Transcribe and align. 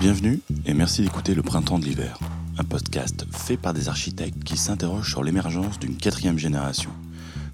Bienvenue 0.00 0.40
et 0.64 0.72
merci 0.72 1.02
d'écouter 1.02 1.34
Le 1.34 1.42
Printemps 1.42 1.78
de 1.78 1.84
l'hiver, 1.84 2.18
un 2.56 2.64
podcast 2.64 3.26
fait 3.30 3.58
par 3.58 3.74
des 3.74 3.90
architectes 3.90 4.42
qui 4.44 4.56
s'interrogent 4.56 5.10
sur 5.10 5.22
l'émergence 5.22 5.78
d'une 5.78 5.98
quatrième 5.98 6.38
génération, 6.38 6.88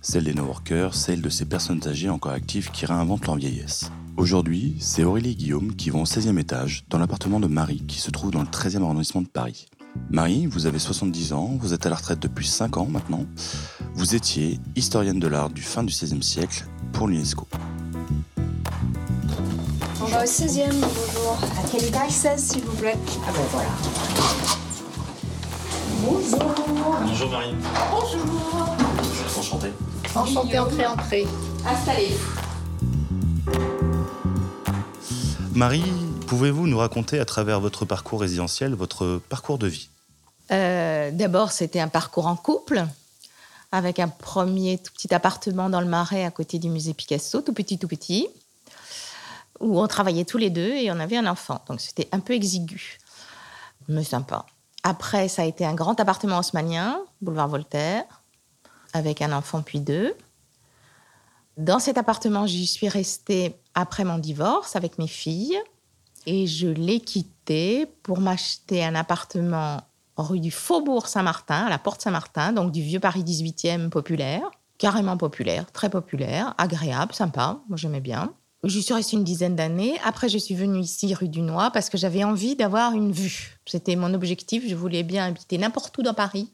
celle 0.01 0.22
des 0.22 0.33
no-workers, 0.33 0.95
celle 0.95 1.22
de 1.22 1.29
ces 1.29 1.45
personnes 1.45 1.85
âgées 1.88 2.09
encore 2.09 2.31
actives 2.31 2.71
qui 2.71 2.87
réinventent 2.87 3.27
leur 3.27 3.35
vieillesse. 3.35 3.90
Aujourd'hui, 4.17 4.77
c'est 4.79 5.03
Aurélie 5.03 5.33
et 5.33 5.35
Guillaume 5.35 5.74
qui 5.74 5.90
vont 5.90 6.03
au 6.03 6.06
16e 6.06 6.38
étage, 6.38 6.85
dans 6.88 7.01
l'appartement 7.01 7.40
de 7.40 7.49
Marie 7.49 7.83
qui 7.88 7.99
se 7.99 8.13
trouve 8.13 8.31
dans 8.31 8.43
le 8.43 8.47
13e 8.47 8.83
arrondissement 8.83 9.22
de 9.22 9.26
Paris. 9.26 9.67
Marie, 10.10 10.47
vous 10.47 10.67
avez 10.67 10.78
70 10.78 11.33
ans, 11.33 11.58
vous 11.60 11.74
êtes 11.74 11.85
à 11.85 11.90
la 11.90 11.97
retraite 11.97 12.21
depuis 12.21 12.47
5 12.47 12.76
ans 12.76 12.87
maintenant. 12.87 13.26
Vous 13.94 14.15
étiez 14.15 14.60
historienne 14.76 15.19
de 15.19 15.26
l'art 15.26 15.51
du 15.51 15.63
fin 15.63 15.83
du 15.83 15.92
16e 15.92 16.23
siècle 16.23 16.65
pour 16.92 17.09
l'UNESCO. 17.09 17.48
Au 20.16 20.20
16e, 20.20 20.70
bonjour. 20.70 21.38
À 21.43 21.69
quel 21.70 21.84
étage 21.84 22.11
16, 22.11 22.43
s'il 22.43 22.65
vous 22.65 22.74
plaît? 22.77 22.97
Ah 23.29 23.33
ben 23.33 23.43
voilà. 23.51 23.69
Bonjour. 26.01 26.55
Bonjour 27.07 27.30
Marie. 27.30 27.55
Bonjour. 27.91 28.77
Enchanté. 29.38 29.73
Enchanté, 30.15 30.59
entrée, 30.59 30.87
entrée. 30.87 31.27
Installez. 31.66 32.16
Marie, 35.52 35.84
pouvez-vous 36.27 36.66
nous 36.66 36.79
raconter 36.79 37.21
à 37.21 37.27
travers 37.27 37.60
votre 37.60 37.85
parcours 37.85 38.23
résidentiel 38.23 38.74
votre 38.74 39.21
parcours 39.29 39.59
de 39.59 39.66
vie? 39.66 39.91
Euh, 40.51 41.10
D'abord, 41.12 41.52
c'était 41.52 41.80
un 41.80 41.88
parcours 41.88 42.27
en 42.27 42.37
couple, 42.37 42.87
avec 43.71 43.98
un 43.98 44.09
premier 44.09 44.79
tout 44.79 44.95
petit 44.95 45.15
appartement 45.15 45.69
dans 45.69 45.83
le 45.83 45.87
Marais 45.87 46.24
à 46.24 46.30
côté 46.30 46.59
du 46.59 46.71
musée 46.71 46.95
Picasso, 46.95 47.43
tout 47.43 47.52
petit, 47.52 47.79
tout 47.79 47.88
petit, 47.88 48.29
où 49.60 49.80
on 49.80 49.87
travaillait 49.87 50.24
tous 50.24 50.38
les 50.38 50.51
deux 50.51 50.73
et 50.73 50.91
on 50.91 51.01
avait 51.01 51.16
un 51.16 51.27
enfant. 51.27 51.60
Donc 51.69 51.80
c'était 51.80 52.09
un 52.12 52.21
peu 52.21 52.35
exigu, 52.35 52.99
mais 53.88 54.04
sympa. 54.04 54.46
Après, 54.82 55.29
ça 55.29 55.43
a 55.43 55.45
été 55.45 55.66
un 55.66 55.74
grand 55.74 55.98
appartement 55.98 56.38
haussmannien, 56.38 57.01
boulevard 57.21 57.48
Voltaire, 57.48 58.04
avec 58.93 59.21
un 59.21 59.32
enfant 59.32 59.63
puis 59.63 59.80
deux. 59.80 60.15
Dans 61.57 61.79
cet 61.79 61.98
appartement, 61.98 62.46
j'y 62.46 62.66
suis 62.66 62.88
restée 62.88 63.57
après 63.74 64.04
mon 64.04 64.18
divorce 64.18 64.76
avec 64.76 64.98
mes 64.98 65.08
filles. 65.08 65.58
Et 66.26 66.46
je 66.46 66.66
l'ai 66.66 67.00
quitté 67.00 67.86
pour 68.02 68.20
m'acheter 68.20 68.84
un 68.84 68.94
appartement 68.94 69.80
rue 70.16 70.41
du 70.41 70.50
Faubourg 70.50 71.06
Saint-Martin, 71.06 71.66
à 71.66 71.70
la 71.70 71.78
Porte 71.78 72.02
Saint-Martin, 72.02 72.52
donc 72.52 72.72
du 72.72 72.82
vieux 72.82 73.00
Paris 73.00 73.22
18e 73.22 73.91
populaire, 73.91 74.42
carrément 74.78 75.16
populaire, 75.16 75.70
très 75.72 75.91
populaire, 75.91 76.54
agréable, 76.58 77.14
sympa, 77.14 77.60
moi 77.68 77.76
j'aimais 77.76 78.00
bien. 78.00 78.32
J'y 78.64 78.82
suis 78.82 78.94
restée 78.94 79.16
une 79.16 79.24
dizaine 79.24 79.54
d'années. 79.54 79.96
Après, 80.04 80.28
je 80.28 80.38
suis 80.38 80.54
venue 80.54 80.80
ici, 80.80 81.14
rue 81.14 81.28
du 81.28 81.42
parce 81.72 81.90
que 81.90 81.98
j'avais 81.98 82.24
envie 82.24 82.56
d'avoir 82.56 82.94
une 82.94 83.12
vue. 83.12 83.58
C'était 83.66 83.96
mon 83.96 84.12
objectif. 84.14 84.64
Je 84.66 84.74
voulais 84.74 85.02
bien 85.02 85.26
habiter 85.26 85.58
n'importe 85.58 85.96
où 85.98 86.02
dans 86.02 86.14
Paris, 86.14 86.52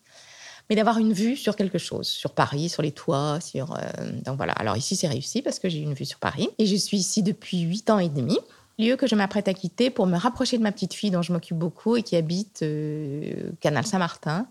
mais 0.68 0.76
d'avoir 0.76 0.98
une 0.98 1.12
vue 1.12 1.36
sur 1.36 1.56
quelque 1.56 1.78
chose, 1.78 2.08
sur 2.08 2.32
Paris, 2.32 2.68
sur 2.68 2.82
les 2.82 2.92
toits, 2.92 3.38
sur. 3.40 3.74
euh, 3.74 3.80
Donc 4.24 4.36
voilà. 4.36 4.52
Alors 4.54 4.76
ici, 4.76 4.96
c'est 4.96 5.08
réussi 5.08 5.42
parce 5.42 5.58
que 5.58 5.68
j'ai 5.68 5.78
une 5.78 5.94
vue 5.94 6.04
sur 6.04 6.18
Paris. 6.18 6.48
Et 6.58 6.66
je 6.66 6.76
suis 6.76 6.98
ici 6.98 7.22
depuis 7.22 7.60
huit 7.60 7.88
ans 7.88 7.98
et 7.98 8.08
demi. 8.08 8.38
Lieu 8.78 8.96
que 8.96 9.06
je 9.06 9.14
m'apprête 9.14 9.48
à 9.48 9.54
quitter 9.54 9.90
pour 9.90 10.06
me 10.06 10.16
rapprocher 10.18 10.58
de 10.58 10.62
ma 10.62 10.72
petite 10.72 10.94
fille 10.94 11.10
dont 11.10 11.22
je 11.22 11.32
m'occupe 11.32 11.56
beaucoup 11.58 11.96
et 11.96 12.02
qui 12.02 12.16
habite 12.16 12.62
euh, 12.62 13.52
Canal 13.60 13.86
Saint-Martin. 13.86 14.46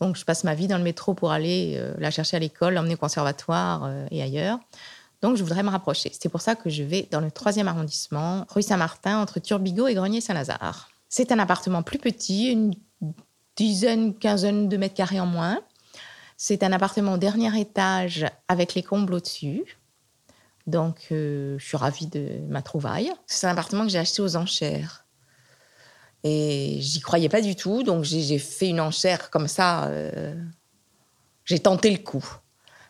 Donc 0.00 0.16
je 0.16 0.24
passe 0.24 0.44
ma 0.44 0.54
vie 0.54 0.66
dans 0.66 0.78
le 0.78 0.84
métro 0.84 1.14
pour 1.14 1.30
aller 1.30 1.74
euh, 1.76 1.94
la 1.98 2.10
chercher 2.10 2.36
à 2.36 2.40
l'école, 2.40 2.74
l'emmener 2.74 2.94
au 2.94 2.98
conservatoire 2.98 3.90
et 4.10 4.22
ailleurs. 4.22 4.58
Donc 5.22 5.36
je 5.36 5.42
voudrais 5.42 5.62
me 5.62 5.70
rapprocher. 5.70 6.12
C'est 6.18 6.28
pour 6.28 6.40
ça 6.40 6.54
que 6.54 6.70
je 6.70 6.82
vais 6.82 7.08
dans 7.10 7.20
le 7.20 7.28
3e 7.28 7.66
arrondissement, 7.66 8.46
rue 8.50 8.62
Saint-Martin, 8.62 9.18
entre 9.18 9.40
Turbigo 9.40 9.86
et 9.86 9.94
Grenier-Saint-Lazare. 9.94 10.90
C'est 11.08 11.32
un 11.32 11.38
appartement 11.38 11.82
plus 11.82 11.98
petit, 11.98 12.48
une 12.52 12.74
dizaine, 13.56 14.14
quinzaine 14.14 14.68
de 14.68 14.76
mètres 14.76 14.94
carrés 14.94 15.20
en 15.20 15.26
moins. 15.26 15.60
C'est 16.36 16.62
un 16.62 16.72
appartement 16.72 17.14
au 17.14 17.18
dernier 17.18 17.58
étage 17.58 18.26
avec 18.48 18.74
les 18.74 18.82
combles 18.82 19.14
au-dessus. 19.14 19.78
Donc, 20.66 21.06
euh, 21.12 21.56
je 21.58 21.64
suis 21.64 21.76
ravie 21.76 22.08
de 22.08 22.40
ma 22.48 22.60
trouvaille. 22.60 23.10
C'est 23.26 23.46
un 23.46 23.50
appartement 23.50 23.84
que 23.84 23.88
j'ai 23.90 23.98
acheté 23.98 24.20
aux 24.20 24.36
enchères. 24.36 25.06
Et 26.24 26.78
j'y 26.80 27.00
croyais 27.00 27.28
pas 27.28 27.40
du 27.40 27.54
tout, 27.54 27.84
donc 27.84 28.02
j'ai 28.02 28.20
j'ai 28.20 28.38
fait 28.38 28.68
une 28.68 28.80
enchère 28.80 29.30
comme 29.30 29.46
ça. 29.46 29.86
euh, 29.86 30.34
j'ai 31.44 31.60
tenté 31.60 31.90
le 31.90 31.98
coup. 31.98 32.24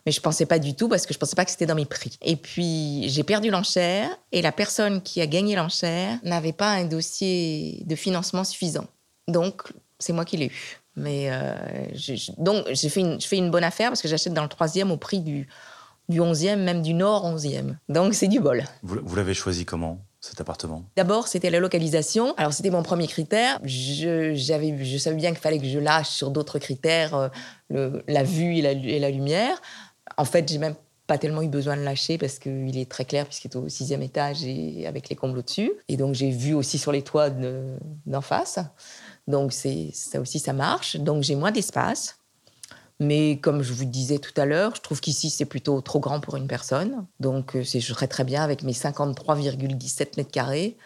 Mais 0.07 0.13
je 0.13 0.21
pensais 0.21 0.45
pas 0.45 0.57
du 0.57 0.73
tout 0.73 0.87
parce 0.87 1.05
que 1.05 1.13
je 1.13 1.19
pensais 1.19 1.35
pas 1.35 1.43
que 1.43 1.51
c'était 1.51 1.65
dans 1.65 1.75
mes 1.75 1.83
prix. 1.85 2.17
Et 2.21 2.37
puis, 2.37 3.09
j'ai 3.09 3.23
perdu 3.23 3.49
l'enchère 3.49 4.09
et 4.31 4.41
la 4.41 4.53
personne 4.53 5.01
qui 5.01 5.19
a 5.19 5.27
gagné 5.27 5.53
l'enchère 5.57 6.17
n'avait 6.23 6.53
pas 6.53 6.69
un 6.69 6.85
dossier 6.85 7.83
de 7.85 7.93
financement 7.97 8.45
suffisant. 8.45 8.85
Donc, 9.27 9.63
c'est 9.99 10.13
moi 10.13 10.23
qui 10.23 10.37
l'ai 10.37 10.45
eu. 10.45 10.79
Mais 10.95 11.29
euh, 11.29 11.53
je- 11.93 12.15
je- 12.15 12.31
donc, 12.37 12.63
j'ai 12.71 12.87
fait 12.87 13.01
une, 13.01 13.19
je 13.19 13.27
fais 13.27 13.35
une 13.35 13.51
bonne 13.51 13.65
affaire 13.65 13.89
parce 13.89 14.01
que 14.01 14.07
j'achète 14.07 14.33
dans 14.33 14.43
le 14.43 14.47
troisième 14.47 14.91
au 14.91 14.97
prix 14.97 15.19
du, 15.19 15.49
du 16.07 16.21
11e, 16.21 16.63
même 16.63 16.81
du 16.81 16.93
nord 16.93 17.25
11e. 17.25 17.75
Donc, 17.89 18.13
c'est 18.13 18.29
du 18.29 18.39
bol. 18.39 18.63
Vous, 18.83 18.99
vous 19.03 19.15
l'avez 19.17 19.33
choisi 19.33 19.65
comment, 19.65 19.99
cet 20.21 20.39
appartement? 20.39 20.85
D'abord, 20.95 21.27
c'était 21.27 21.49
la 21.49 21.59
localisation. 21.59 22.33
Alors, 22.37 22.53
c'était 22.53 22.69
mon 22.69 22.81
premier 22.81 23.07
critère. 23.07 23.59
Je, 23.65 24.31
j'avais, 24.35 24.85
je 24.85 24.97
savais 24.97 25.17
bien 25.17 25.31
qu'il 25.31 25.39
fallait 25.39 25.59
que 25.59 25.67
je 25.67 25.79
lâche 25.79 26.07
sur 26.07 26.31
d'autres 26.31 26.59
critères 26.59 27.13
euh, 27.13 27.27
le- 27.69 28.03
la 28.07 28.23
vue 28.23 28.55
et 28.55 28.61
la, 28.61 28.71
et 28.71 28.99
la 28.99 29.09
lumière. 29.09 29.61
En 30.15 30.25
fait, 30.25 30.47
j'ai 30.49 30.57
même 30.57 30.75
pas 31.05 31.17
tellement 31.17 31.41
eu 31.41 31.47
besoin 31.47 31.77
de 31.77 31.81
lâcher 31.83 32.17
parce 32.17 32.37
qu'il 32.37 32.77
est 32.77 32.89
très 32.89 33.05
clair 33.05 33.25
puisqu'il 33.25 33.49
est 33.49 33.55
au 33.55 33.69
sixième 33.69 34.01
étage 34.01 34.43
et 34.43 34.85
avec 34.87 35.09
les 35.09 35.15
combles 35.15 35.39
au-dessus. 35.39 35.71
Et 35.87 35.95
donc, 35.97 36.15
j'ai 36.15 36.29
vu 36.29 36.53
aussi 36.53 36.77
sur 36.77 36.91
les 36.91 37.01
toits 37.01 37.29
de- 37.29 37.77
d'en 38.05 38.21
face. 38.21 38.59
Donc, 39.27 39.53
c'est, 39.53 39.89
ça 39.93 40.19
aussi, 40.19 40.39
ça 40.39 40.53
marche. 40.53 40.97
Donc, 40.97 41.23
j'ai 41.23 41.35
moins 41.35 41.51
d'espace. 41.51 42.17
Mais 42.99 43.37
comme 43.37 43.61
je 43.61 43.73
vous 43.73 43.85
disais 43.85 44.17
tout 44.17 44.33
à 44.41 44.45
l'heure, 44.45 44.75
je 44.75 44.81
trouve 44.81 44.99
qu'ici, 45.01 45.29
c'est 45.29 45.45
plutôt 45.45 45.79
trop 45.81 45.99
grand 45.99 46.19
pour 46.19 46.35
une 46.35 46.47
personne. 46.47 47.05
Donc, 47.19 47.55
euh, 47.55 47.63
je 47.63 47.79
serais 47.79 48.07
très 48.07 48.23
bien 48.23 48.43
avec 48.43 48.63
mes 48.63 48.73
53,17 48.73 50.17
mètres 50.17 50.31
carrés, 50.31 50.77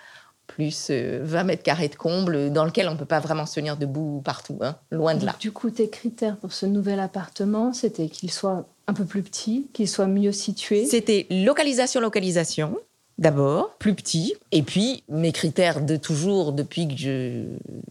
plus 0.46 0.88
euh, 0.90 1.22
20 1.24 1.44
mètres 1.46 1.64
carrés 1.64 1.88
de 1.88 1.96
comble, 1.96 2.52
dans 2.52 2.66
lequel 2.66 2.90
on 2.90 2.94
ne 2.94 2.98
peut 2.98 3.06
pas 3.06 3.22
vraiment 3.22 3.46
se 3.46 3.56
tenir 3.56 3.78
debout 3.78 4.22
partout, 4.26 4.58
hein, 4.62 4.76
loin 4.92 5.16
de 5.16 5.26
là. 5.26 5.36
Du 5.40 5.54
coup, 5.54 5.70
tes 5.70 5.90
critères 5.90 6.36
pour 6.38 6.52
ce 6.52 6.66
nouvel 6.66 7.00
appartement, 7.00 7.72
c'était 7.72 8.10
qu'il 8.10 8.30
soit 8.30 8.68
un 8.92 8.94
peu 8.94 9.06
plus 9.06 9.24
petit, 9.24 9.68
qu'il 9.72 9.88
soit 9.88 10.08
mieux 10.08 10.34
situé. 10.34 10.86
C'était 10.86 11.26
localisation, 11.32 12.02
localisation, 12.02 12.78
d'abord, 13.18 13.78
plus 13.78 13.96
petit. 13.96 14.34
Et 14.52 14.64
puis, 14.64 15.04
mes 15.08 15.32
critères 15.32 15.80
de 15.82 15.96
toujours, 15.96 16.52
depuis 16.52 16.90
que 16.90 16.98
je 16.98 17.46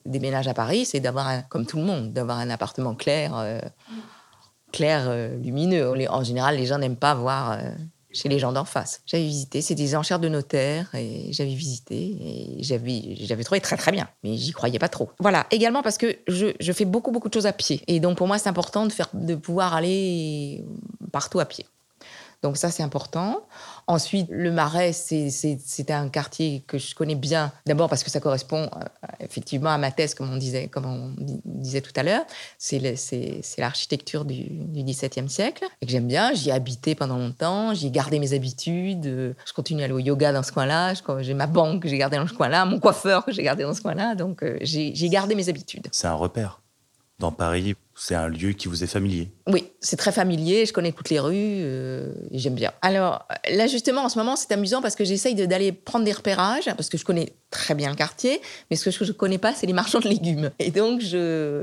déménage 0.04 0.46
à 0.46 0.52
Paris, 0.52 0.84
c'est 0.84 1.00
d'avoir, 1.00 1.48
comme 1.48 1.64
tout 1.64 1.78
le 1.78 1.84
monde, 1.84 2.12
d'avoir 2.12 2.38
un 2.38 2.50
appartement 2.50 2.94
clair, 2.94 3.32
euh, 3.34 3.60
clair, 4.72 5.06
euh, 5.08 5.34
lumineux. 5.38 5.90
En 6.10 6.22
général, 6.22 6.56
les 6.56 6.66
gens 6.66 6.76
n'aiment 6.76 6.96
pas 6.96 7.14
voir 7.14 7.52
euh, 7.52 7.70
chez 8.12 8.28
les 8.28 8.38
gens 8.38 8.52
d'en 8.52 8.64
face. 8.64 9.02
J'avais 9.06 9.24
visité, 9.24 9.62
c'est 9.62 9.74
des 9.74 9.94
enchères 9.94 10.18
de 10.18 10.28
notaire, 10.28 10.94
et 10.94 11.32
j'avais 11.32 11.54
visité, 11.54 11.96
et 11.96 12.62
j'avais, 12.62 13.16
j'avais 13.20 13.44
trouvé 13.44 13.60
très 13.60 13.76
très 13.76 13.92
bien, 13.92 14.08
mais 14.22 14.36
j'y 14.36 14.52
croyais 14.52 14.78
pas 14.78 14.88
trop. 14.88 15.10
Voilà, 15.18 15.46
également 15.50 15.82
parce 15.82 15.98
que 15.98 16.16
je, 16.28 16.48
je 16.58 16.72
fais 16.72 16.84
beaucoup 16.84 17.10
beaucoup 17.10 17.28
de 17.28 17.34
choses 17.34 17.46
à 17.46 17.52
pied, 17.52 17.82
et 17.86 18.00
donc 18.00 18.18
pour 18.18 18.26
moi 18.26 18.38
c'est 18.38 18.48
important 18.48 18.86
de, 18.86 18.92
faire, 18.92 19.08
de 19.12 19.34
pouvoir 19.34 19.74
aller 19.74 20.64
partout 21.12 21.40
à 21.40 21.44
pied. 21.44 21.66
Donc 22.42 22.56
ça, 22.56 22.70
c'est 22.70 22.82
important. 22.82 23.40
Ensuite, 23.86 24.26
le 24.30 24.50
Marais, 24.50 24.92
c'est- 24.92 25.28
un 25.90 26.08
quartier 26.08 26.62
que 26.66 26.78
je 26.78 26.94
connais 26.94 27.14
bien. 27.16 27.52
D'abord 27.66 27.88
parce 27.90 28.02
que 28.04 28.10
ça 28.10 28.20
correspond 28.20 28.62
euh, 28.76 29.06
effectivement 29.20 29.70
à 29.70 29.76
ma 29.78 29.90
thèse, 29.90 30.14
comme 30.14 30.32
on 30.32 30.36
disait, 30.36 30.68
comme 30.68 30.86
on 30.86 31.08
di- 31.22 31.40
disait 31.44 31.80
tout 31.82 31.92
à 31.96 32.02
l'heure. 32.02 32.22
C'est 32.58 32.78
l'architecture 33.58 34.24
du, 34.24 34.48
XVIIe 34.72 35.28
siècle 35.28 35.64
et 35.80 35.86
que 35.86 35.92
j'aime 35.92 36.06
bien. 36.06 36.32
J'y 36.34 36.48
ai 36.50 36.52
habité 36.52 36.94
pendant 36.94 37.18
longtemps. 37.18 37.74
J'y 37.74 37.88
ai 37.88 37.90
gardé 37.90 38.18
mes 38.18 38.32
habitudes. 38.32 39.06
Euh, 39.06 39.34
Je 39.46 39.52
continue 39.52 39.82
à 39.82 39.84
aller 39.86 39.94
au 39.94 39.98
yoga 39.98 40.32
dans 40.32 40.42
ce 40.42 40.52
coin-là. 40.52 40.94
J'ai 41.20 41.34
ma 41.34 41.46
banque 41.46 41.82
que 41.82 41.88
j'ai 41.88 41.98
gardée 41.98 42.16
dans 42.16 42.26
ce 42.26 42.32
coin-là, 42.34 42.64
mon 42.64 42.78
coiffeur 42.80 43.24
que 43.24 43.32
j'ai 43.32 43.42
gardé 43.42 43.64
dans 43.64 43.74
ce 43.74 43.80
coin-là. 43.82 44.14
Donc 44.14 44.42
euh, 44.42 44.56
j'ai 44.62 45.08
gardé 45.08 45.34
mes 45.34 45.48
habitudes. 45.48 45.88
C'est 45.92 46.06
un 46.06 46.14
repère. 46.14 46.60
Dans 47.18 47.32
Paris, 47.32 47.74
c'est 48.00 48.14
un 48.14 48.28
lieu 48.28 48.52
qui 48.52 48.66
vous 48.66 48.82
est 48.82 48.86
familier. 48.86 49.30
Oui, 49.46 49.64
c'est 49.80 49.96
très 49.96 50.10
familier, 50.10 50.64
je 50.64 50.72
connais 50.72 50.92
toutes 50.92 51.10
les 51.10 51.20
rues 51.20 51.34
euh, 51.36 52.12
j'aime 52.32 52.54
bien. 52.54 52.72
Alors 52.80 53.26
là 53.50 53.66
justement 53.66 54.02
en 54.02 54.08
ce 54.08 54.18
moment 54.18 54.36
c'est 54.36 54.52
amusant 54.52 54.80
parce 54.80 54.94
que 54.94 55.04
j'essaye 55.04 55.34
d'aller 55.34 55.72
prendre 55.72 56.06
des 56.06 56.12
repérages 56.12 56.64
parce 56.76 56.88
que 56.88 56.96
je 56.96 57.04
connais 57.04 57.34
très 57.50 57.74
bien 57.74 57.90
le 57.90 57.96
quartier, 57.96 58.40
mais 58.70 58.76
ce 58.76 58.88
que 58.88 59.04
je 59.04 59.10
ne 59.10 59.12
connais 59.12 59.36
pas 59.36 59.52
c'est 59.52 59.66
les 59.66 59.74
marchands 59.74 60.00
de 60.00 60.08
légumes. 60.08 60.50
Et 60.58 60.70
donc 60.70 61.02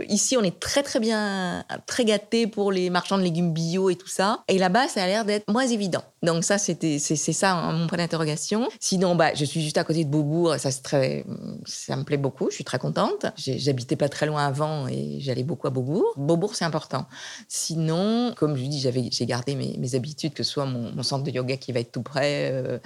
ici 0.09 0.37
on 0.37 0.43
est 0.43 0.59
très 0.59 0.83
très 0.83 0.99
bien, 0.99 1.65
très 1.87 2.05
gâté 2.05 2.45
pour 2.45 2.71
les 2.71 2.91
marchands 2.91 3.17
de 3.17 3.23
légumes 3.23 3.51
bio 3.51 3.89
et 3.89 3.95
tout 3.95 4.07
ça. 4.07 4.43
Et 4.47 4.59
là-bas 4.59 4.87
ça 4.89 5.03
a 5.03 5.07
l'air 5.07 5.25
d'être 5.25 5.51
moins 5.51 5.65
évident. 5.65 6.03
Donc 6.21 6.43
ça 6.43 6.59
c'est 6.59 6.99
ça 6.99 7.53
hein, 7.53 7.73
mon 7.73 7.87
point 7.87 7.97
d'interrogation. 7.97 8.67
Sinon 8.79 9.15
bah 9.15 9.33
je 9.33 9.45
suis 9.45 9.63
juste 9.63 9.77
à 9.77 9.83
côté 9.83 10.03
de 10.03 10.09
Beaubourg 10.09 10.55
ça 10.59 10.69
très 10.83 11.25
ça 11.65 11.95
me 11.95 12.03
plaît 12.03 12.17
beaucoup, 12.17 12.49
je 12.51 12.55
suis 12.55 12.63
très 12.63 12.79
contente. 12.79 13.25
J'habitais 13.37 13.95
pas 13.95 14.09
très 14.09 14.27
loin 14.27 14.45
avant 14.45 14.87
et 14.87 15.17
j'allais 15.19 15.43
beaucoup 15.43 15.67
à 15.67 15.71
Beaubourg. 15.71 16.13
Beaubourg, 16.27 16.55
c'est 16.55 16.65
important. 16.65 17.07
Sinon, 17.47 18.33
comme 18.35 18.55
je 18.55 18.63
dis, 18.63 18.79
j'avais, 18.79 19.09
j'ai 19.11 19.25
gardé 19.25 19.55
mes, 19.55 19.75
mes 19.77 19.95
habitudes, 19.95 20.33
que 20.33 20.43
ce 20.43 20.51
soit 20.51 20.65
mon, 20.65 20.91
mon 20.91 21.03
centre 21.03 21.23
de 21.23 21.31
yoga 21.31 21.57
qui 21.57 21.71
va 21.71 21.79
être 21.79 21.91
tout 21.91 22.03
près, 22.03 22.51
euh, 22.51 22.77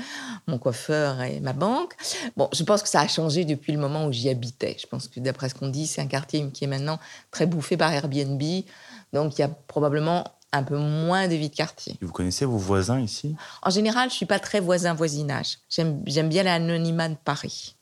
mon 0.48 0.58
coiffeur 0.58 1.22
et 1.22 1.40
ma 1.42 1.54
banque. 1.54 1.94
Bon, 2.38 2.48
je 2.54 2.64
pense 2.64 2.82
que 2.84 2.90
ça 2.90 3.02
a 3.02 3.08
changé 3.08 3.44
depuis 3.44 3.74
le 3.74 3.80
moment 3.80 4.06
où 4.06 4.12
j'y 4.12 4.30
habitais. 4.30 4.78
Je 4.80 4.88
pense 4.88 5.08
que 5.08 5.20
d'après 5.20 5.50
ce 5.50 5.56
qu'on 5.56 5.68
dit, 5.68 5.88
c'est 5.88 6.02
un 6.02 6.08
quartier 6.08 6.48
qui 6.52 6.64
est 6.64 6.68
maintenant 6.68 7.00
très 7.32 7.48
bouffé 7.48 7.76
par 7.76 7.92
Airbnb. 7.92 8.42
Donc, 9.12 9.38
il 9.38 9.42
y 9.42 9.44
a 9.44 9.50
probablement 9.50 10.24
un 10.54 10.64
peu 10.64 10.78
moins 10.78 11.28
de 11.28 11.36
vie 11.36 11.50
de 11.50 11.56
quartier. 11.56 11.98
Vous 12.02 12.12
connaissez 12.12 12.46
vos 12.46 12.58
voisins 12.58 13.00
ici? 13.00 13.36
En 13.62 13.70
général, 13.70 14.10
je 14.10 14.16
suis 14.16 14.26
pas 14.26 14.40
très 14.40 14.60
voisin-voisinage. 14.60 15.60
J'aime, 15.70 16.02
j'aime 16.06 16.30
bien 16.30 16.44
l'anonymat 16.44 17.10
de 17.10 17.16
Paris. 17.16 17.76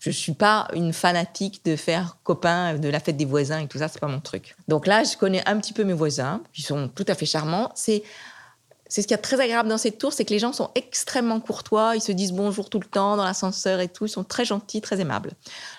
Je 0.00 0.10
suis 0.10 0.32
pas 0.32 0.68
une 0.74 0.92
fanatique 0.92 1.64
de 1.64 1.76
faire 1.76 2.16
copain 2.22 2.74
de 2.74 2.88
la 2.88 3.00
fête 3.00 3.16
des 3.16 3.24
voisins 3.24 3.60
et 3.60 3.66
tout 3.66 3.78
ça, 3.78 3.88
c'est 3.88 4.00
pas 4.00 4.08
mon 4.08 4.20
truc. 4.20 4.56
Donc 4.68 4.86
là, 4.86 5.04
je 5.04 5.16
connais 5.16 5.46
un 5.48 5.58
petit 5.58 5.72
peu 5.72 5.84
mes 5.84 5.92
voisins, 5.92 6.42
qui 6.52 6.62
sont 6.62 6.88
tout 6.88 7.04
à 7.08 7.14
fait 7.14 7.26
charmants. 7.26 7.72
C'est 7.74 8.02
c'est 8.88 9.02
ce 9.02 9.06
qui 9.06 9.14
est 9.14 9.18
très 9.18 9.40
agréable 9.40 9.68
dans 9.68 9.78
cette 9.78 9.98
tour, 9.98 10.12
c'est 10.12 10.24
que 10.24 10.32
les 10.32 10.38
gens 10.38 10.52
sont 10.52 10.70
extrêmement 10.74 11.40
courtois, 11.40 11.96
ils 11.96 12.00
se 12.00 12.12
disent 12.12 12.32
bonjour 12.32 12.70
tout 12.70 12.78
le 12.78 12.86
temps 12.86 13.16
dans 13.16 13.24
l'ascenseur 13.24 13.80
et 13.80 13.88
tout, 13.88 14.06
ils 14.06 14.10
sont 14.10 14.24
très 14.24 14.44
gentils, 14.44 14.80
très 14.80 15.00
aimables. 15.00 15.32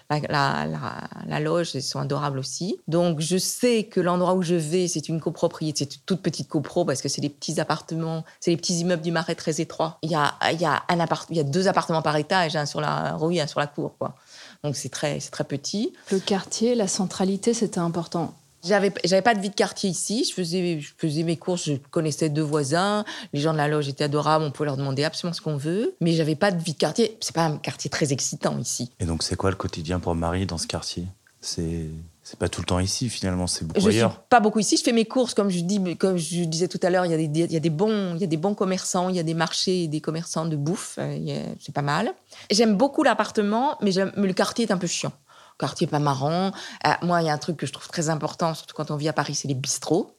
La, 0.10 1.40
loge, 1.40 1.76
ils 1.76 1.82
sont 1.82 2.00
adorables 2.00 2.40
aussi. 2.40 2.80
Donc 2.88 3.20
je 3.20 3.38
sais 3.38 3.84
que 3.86 4.00
l'endroit 4.00 4.34
où 4.36 4.42
je 4.42 4.56
vais, 4.56 4.88
c'est 4.88 5.10
une 5.10 5.20
copropriété, 5.20 5.86
c'est 5.86 5.96
une 5.96 6.02
toute 6.06 6.22
petite 6.22 6.48
copro 6.48 6.86
parce 6.86 7.02
que 7.02 7.10
c'est 7.10 7.22
des 7.22 7.30
petits 7.30 7.60
appartements, 7.60 8.24
c'est 8.40 8.52
les 8.52 8.58
petits 8.58 8.80
immeubles 8.80 9.04
du 9.04 9.12
Marais 9.12 9.36
très 9.36 9.60
étroits. 9.62 9.98
Il 10.02 10.12
y 10.12 10.16
a, 10.16 10.34
y 10.52 10.66
a, 10.66 10.84
y 11.30 11.40
a 11.40 11.44
deux 11.44 11.68
appartements 11.68 12.02
par 12.02 12.16
étage, 12.18 12.56
un 12.56 12.66
sur 12.66 12.82
la 12.82 13.14
rue, 13.16 13.40
un 13.40 13.48
sur 13.48 13.60
la 13.60 13.68
cour. 13.68 13.96
Quoi. 13.98 14.16
Donc 14.64 14.76
c'est 14.76 14.90
très 14.90 15.20
petit. 15.48 15.94
Le 16.12 16.20
quartier, 16.20 16.76
la 16.76 16.88
centralité, 16.88 17.54
c'était 17.54 17.80
important. 17.80 18.34
J'avais, 18.66 18.92
j'avais 19.06 19.22
pas 19.22 19.36
de 19.36 19.40
vie 19.40 19.50
de 19.50 19.56
quartier 19.56 19.90
ici. 19.90 20.26
Je 20.28 20.34
faisais, 20.34 20.80
je 20.80 20.92
faisais 20.98 21.24
mes 21.24 21.38
courses, 21.38 21.66
je 21.66 21.74
connaissais 21.92 22.30
deux 22.30 22.42
voisins. 22.42 23.06
Les 23.34 23.40
gens 23.40 23.54
de 23.54 23.58
la 23.58 23.68
loge 23.68 23.88
étaient 23.88 24.04
adorables, 24.06 24.44
on 24.44 24.52
pouvait 24.52 24.66
leur 24.68 24.78
demander 24.78 25.04
absolument 25.04 25.34
ce 25.34 25.42
qu'on 25.42 25.58
veut. 25.58 25.96
Mais 26.02 26.14
j'avais 26.14 26.36
pas 26.36 26.52
de 26.52 26.62
vie 26.62 26.74
de 26.74 26.78
quartier. 26.78 27.18
C'est 27.22 27.36
pas 27.36 27.46
un 27.46 27.58
quartier 27.58 27.90
très 27.90 28.12
excitant 28.14 28.58
ici. 28.60 28.92
Et 29.00 29.06
donc, 29.06 29.24
c'est 29.24 29.36
quoi 29.36 29.50
le 29.52 29.56
quotidien 29.56 30.00
pour 30.00 30.16
Marie 30.16 30.46
dans 30.46 30.58
ce 30.58 30.68
quartier? 30.68 31.06
C'est 31.40 31.86
c'est 32.24 32.38
pas 32.38 32.50
tout 32.50 32.60
le 32.60 32.66
temps 32.66 32.80
ici 32.80 33.08
finalement, 33.08 33.48
c'est 33.48 33.64
beaucoup 33.66 33.80
Je 33.80 33.86
suis 33.90 34.00
ailleurs. 34.00 34.20
pas 34.24 34.42
beaucoup 34.42 34.60
ici. 34.60 34.76
Je 34.76 34.84
fais 34.84 34.92
mes 34.92 35.06
courses, 35.06 35.34
comme 35.34 35.50
je 35.50 35.62
dis, 35.62 35.96
comme 35.96 36.18
je 36.18 36.44
disais 36.44 36.68
tout 36.68 36.80
à 36.84 36.90
l'heure. 36.90 37.06
Il 37.06 37.12
y 37.12 37.14
a 37.14 37.18
des, 37.18 37.24
il 37.24 37.54
y 37.54 37.56
a 37.56 37.60
des 37.62 37.70
bons, 37.70 38.16
il 38.16 38.20
y 38.20 38.24
a 38.26 38.28
des 38.28 38.36
bons 38.36 38.54
commerçants, 38.54 39.08
il 39.08 39.16
y 39.16 39.20
a 39.20 39.24
des 39.24 39.34
marchés, 39.36 39.84
et 39.84 39.88
des 39.88 40.02
commerçants 40.02 40.46
de 40.46 40.58
bouffe. 40.58 40.96
euh, 40.98 41.46
C'est 41.62 41.74
pas 41.74 41.82
mal. 41.84 42.14
J'aime 42.52 42.76
beaucoup 42.76 43.04
l'appartement, 43.04 43.78
mais 43.82 43.92
le 43.94 44.34
quartier 44.34 44.66
est 44.66 44.72
un 44.74 44.78
peu 44.78 44.88
chiant. 44.88 45.14
Quartier 45.58 45.88
pas 45.88 46.00
marrant. 46.00 46.52
Euh, 46.86 46.92
moi, 47.02 47.22
il 47.22 47.26
y 47.26 47.30
a 47.30 47.34
un 47.34 47.38
truc 47.38 47.58
que 47.58 47.66
je 47.66 47.74
trouve 47.74 47.88
très 47.88 48.10
important, 48.10 48.54
surtout 48.54 48.76
quand 48.76 48.92
on 48.92 48.96
vit 48.96 49.10
à 49.10 49.14
Paris, 49.14 49.34
c'est 49.36 49.48
les 49.48 49.56
bistrots. 49.56 50.16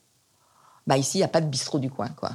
Bah 0.87 0.97
ici, 0.97 1.19
il 1.19 1.21
y 1.21 1.25
a 1.25 1.29
pas 1.29 1.41
de 1.41 1.47
bistrot 1.47 1.79
du 1.79 1.91
coin, 1.91 2.09
quoi. 2.09 2.31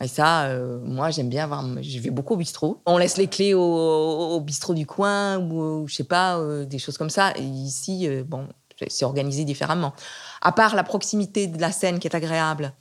Et 0.00 0.06
ça, 0.08 0.44
euh, 0.44 0.78
moi, 0.84 1.10
j'aime 1.10 1.28
bien 1.28 1.44
avoir. 1.44 1.64
Je 1.82 1.98
vais 1.98 2.10
beaucoup 2.10 2.34
au 2.34 2.36
bistrot. 2.36 2.80
On 2.86 2.98
laisse 2.98 3.16
les 3.16 3.26
clés 3.26 3.52
au, 3.52 3.60
au 3.60 4.40
bistrot 4.40 4.72
du 4.74 4.86
coin 4.86 5.38
ou, 5.38 5.60
euh, 5.60 5.86
je 5.86 5.94
sais 5.96 6.04
pas, 6.04 6.38
euh, 6.38 6.64
des 6.64 6.78
choses 6.78 6.96
comme 6.96 7.10
ça. 7.10 7.32
Et 7.36 7.42
ici, 7.42 8.08
bon, 8.24 8.46
c'est- 8.88 9.04
organisé 9.04 9.44
différemment. 9.44 9.92
À 10.40 10.52
part 10.52 10.76
la 10.76 10.84
proximité 10.84 11.48
de 11.48 11.60
la 11.60 11.72
Seine 11.72 11.98
qui 11.98 12.06
est 12.06 12.14
agréable. 12.14 12.72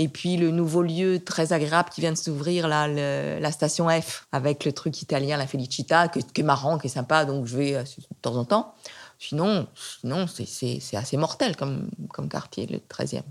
Et 0.00 0.06
puis 0.08 0.36
le 0.36 0.52
nouveau 0.52 0.82
lieu 0.82 1.22
très 1.24 1.52
agréable 1.52 1.90
qui 1.90 2.00
vient 2.00 2.12
de 2.12 2.16
s'ouvrir, 2.16 2.68
là, 2.68 2.86
la 2.86 3.50
station 3.52 3.88
F, 3.90 4.26
avec 4.30 4.64
le 4.64 4.72
truc 4.72 5.02
italien, 5.02 5.36
la 5.36 5.46
Felicita, 5.48 6.06
qui, 6.06 6.20
est- 6.20 6.42
marrant, 6.44 6.78
qui 6.78 6.86
est 6.86 6.90
sympa, 6.90 7.24
donc 7.24 7.46
je 7.46 7.56
vais 7.56 7.74
euh, 7.74 7.82
de 7.82 8.16
temps 8.22 8.36
en 8.36 8.44
temps. 8.44 8.74
Sinon, 9.18 9.66
sinon 10.00 10.28
c'est- 10.28 10.78
assez 10.96 11.16
mortel 11.16 11.56
comme, 11.56 11.90
comme 12.12 12.28
quartier, 12.28 12.66
le 12.66 12.78
13e. 12.78 13.24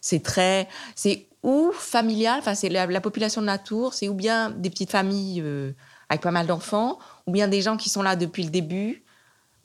C'est 0.00 0.22
très. 0.22 0.68
C'est 0.94 1.26
ou 1.42 1.72
familial, 1.72 2.38
enfin, 2.38 2.54
c'est 2.54 2.68
la, 2.68 2.86
la 2.86 3.00
population 3.00 3.40
de 3.40 3.46
la 3.46 3.58
tour, 3.58 3.94
c'est 3.94 4.08
ou 4.08 4.14
bien 4.14 4.50
des 4.50 4.70
petites 4.70 4.90
familles 4.92 5.40
euh, 5.40 5.72
avec 6.08 6.20
pas 6.22 6.30
mal 6.30 6.46
d'enfants, 6.46 6.98
ou 7.26 7.32
bien 7.32 7.48
des 7.48 7.62
gens 7.62 7.76
qui 7.76 7.88
sont 7.90 8.02
là 8.02 8.14
depuis 8.16 8.44
le 8.44 8.50
début 8.50 9.02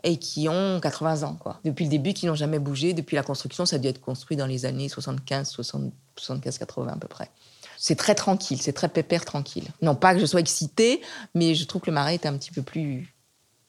et 0.04 0.18
qui 0.18 0.50
ont 0.50 0.80
80 0.82 1.24
ans, 1.24 1.36
quoi. 1.36 1.60
Depuis 1.64 1.86
le 1.86 1.90
début, 1.90 2.14
qui 2.14 2.26
n'ont 2.26 2.36
jamais 2.36 2.60
bougé. 2.60 2.94
Depuis 2.94 3.16
la 3.16 3.24
construction, 3.24 3.66
ça 3.66 3.78
a 3.78 3.80
dû 3.80 3.88
être 3.88 4.02
construit 4.02 4.36
dans 4.36 4.46
les 4.46 4.66
années 4.66 4.90
75, 4.90 5.50
60, 5.50 5.94
75, 6.18 6.58
80 6.58 6.94
à 6.94 6.98
peu 6.98 7.08
près. 7.08 7.30
C'est 7.78 7.96
très 7.96 8.16
tranquille, 8.16 8.62
c'est 8.62 8.74
très 8.74 8.90
pépère 8.90 9.26
tranquille. 9.26 9.68
Non 9.82 9.96
pas 9.96 10.14
que 10.14 10.20
je 10.20 10.26
sois 10.26 10.40
excitée, 10.40 11.02
mais 11.36 11.56
je 11.56 11.66
trouve 11.66 11.82
que 11.82 11.90
le 11.90 11.94
marais 11.94 12.14
est 12.16 12.26
un 12.26 12.38
petit 12.38 12.52
peu 12.52 12.62
plus. 12.62 13.14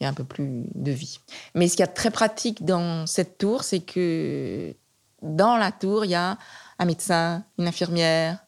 Il 0.00 0.04
y 0.04 0.06
a 0.06 0.08
un 0.08 0.12
peu 0.12 0.24
plus 0.24 0.64
de 0.74 0.90
vie. 0.90 1.20
Mais 1.54 1.68
ce 1.68 1.72
qu'il 1.72 1.80
y 1.80 1.84
a 1.84 1.88
de 1.88 1.94
très 1.94 2.10
pratique 2.10 2.64
dans 2.64 3.06
cette 3.06 3.38
tour, 3.38 3.62
c'est 3.62 3.80
que 3.80 4.74
dans 5.22 5.56
la 5.56 5.72
tour, 5.72 6.04
il 6.04 6.10
y 6.10 6.14
a 6.14 6.36
un 6.78 6.84
médecin, 6.84 7.44
une 7.58 7.66
infirmière, 7.66 8.43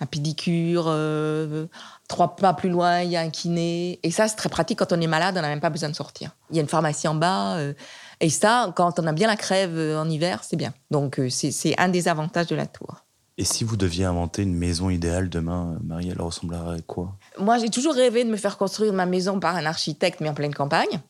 un 0.00 0.06
pédicure. 0.06 0.84
euh, 0.88 1.66
trois 2.08 2.36
pas 2.36 2.54
plus 2.54 2.68
loin, 2.68 3.00
il 3.00 3.10
y 3.10 3.16
a 3.16 3.20
un 3.20 3.30
kiné. 3.30 4.00
Et 4.02 4.10
ça, 4.10 4.28
c'est 4.28 4.36
très 4.36 4.48
pratique. 4.48 4.78
Quand 4.78 4.92
on 4.92 5.00
est 5.00 5.06
malade, 5.06 5.36
on 5.38 5.42
n'a 5.42 5.48
même 5.48 5.60
pas 5.60 5.70
besoin 5.70 5.88
de 5.88 5.94
sortir. 5.94 6.30
Il 6.50 6.56
y 6.56 6.58
a 6.58 6.62
une 6.62 6.68
pharmacie 6.68 7.08
en 7.08 7.14
bas. 7.14 7.56
euh, 7.56 7.72
et 8.20 8.30
ça, 8.30 8.72
quand 8.76 8.98
on 8.98 9.06
a 9.06 9.12
bien 9.12 9.26
la 9.26 9.36
crève 9.36 9.76
euh, 9.76 10.00
en 10.00 10.08
hiver, 10.08 10.42
c'est 10.44 10.56
bien. 10.56 10.72
Donc, 10.90 11.20
c'est 11.30 11.50
c'est 11.50 11.78
un 11.78 11.88
des 11.88 12.08
avantages 12.08 12.46
de 12.46 12.56
la 12.56 12.66
tour. 12.66 13.04
Et 13.36 13.44
si 13.44 13.64
vous 13.64 13.76
deviez 13.76 14.04
inventer 14.04 14.42
une 14.42 14.54
maison 14.54 14.90
idéale 14.90 15.28
demain, 15.28 15.76
Marie, 15.82 16.08
elle 16.10 16.20
ressemblerait 16.20 16.78
à 16.78 16.80
quoi? 16.82 17.16
Moi, 17.38 17.58
j'ai 17.58 17.68
toujours 17.68 17.94
rêvé 17.94 18.22
de 18.22 18.30
me 18.30 18.36
faire 18.36 18.56
construire 18.56 18.92
ma 18.92 19.06
maison 19.06 19.40
par 19.40 19.56
un 19.56 19.66
architecte, 19.66 20.20
mais 20.20 20.28
en 20.28 20.34
pleine 20.34 20.54
campagne, 20.54 21.00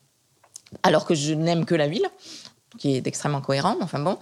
alors 0.81 1.05
que 1.05 1.13
je 1.13 1.33
n'aime 1.33 1.65
que 1.65 1.75
la 1.75 1.87
ville, 1.87 2.07
qui 2.79 2.95
est 2.95 3.05
extrêmement 3.05 3.41
cohérent. 3.41 3.75
mais 3.77 3.83
Enfin 3.83 3.99
bon, 3.99 4.17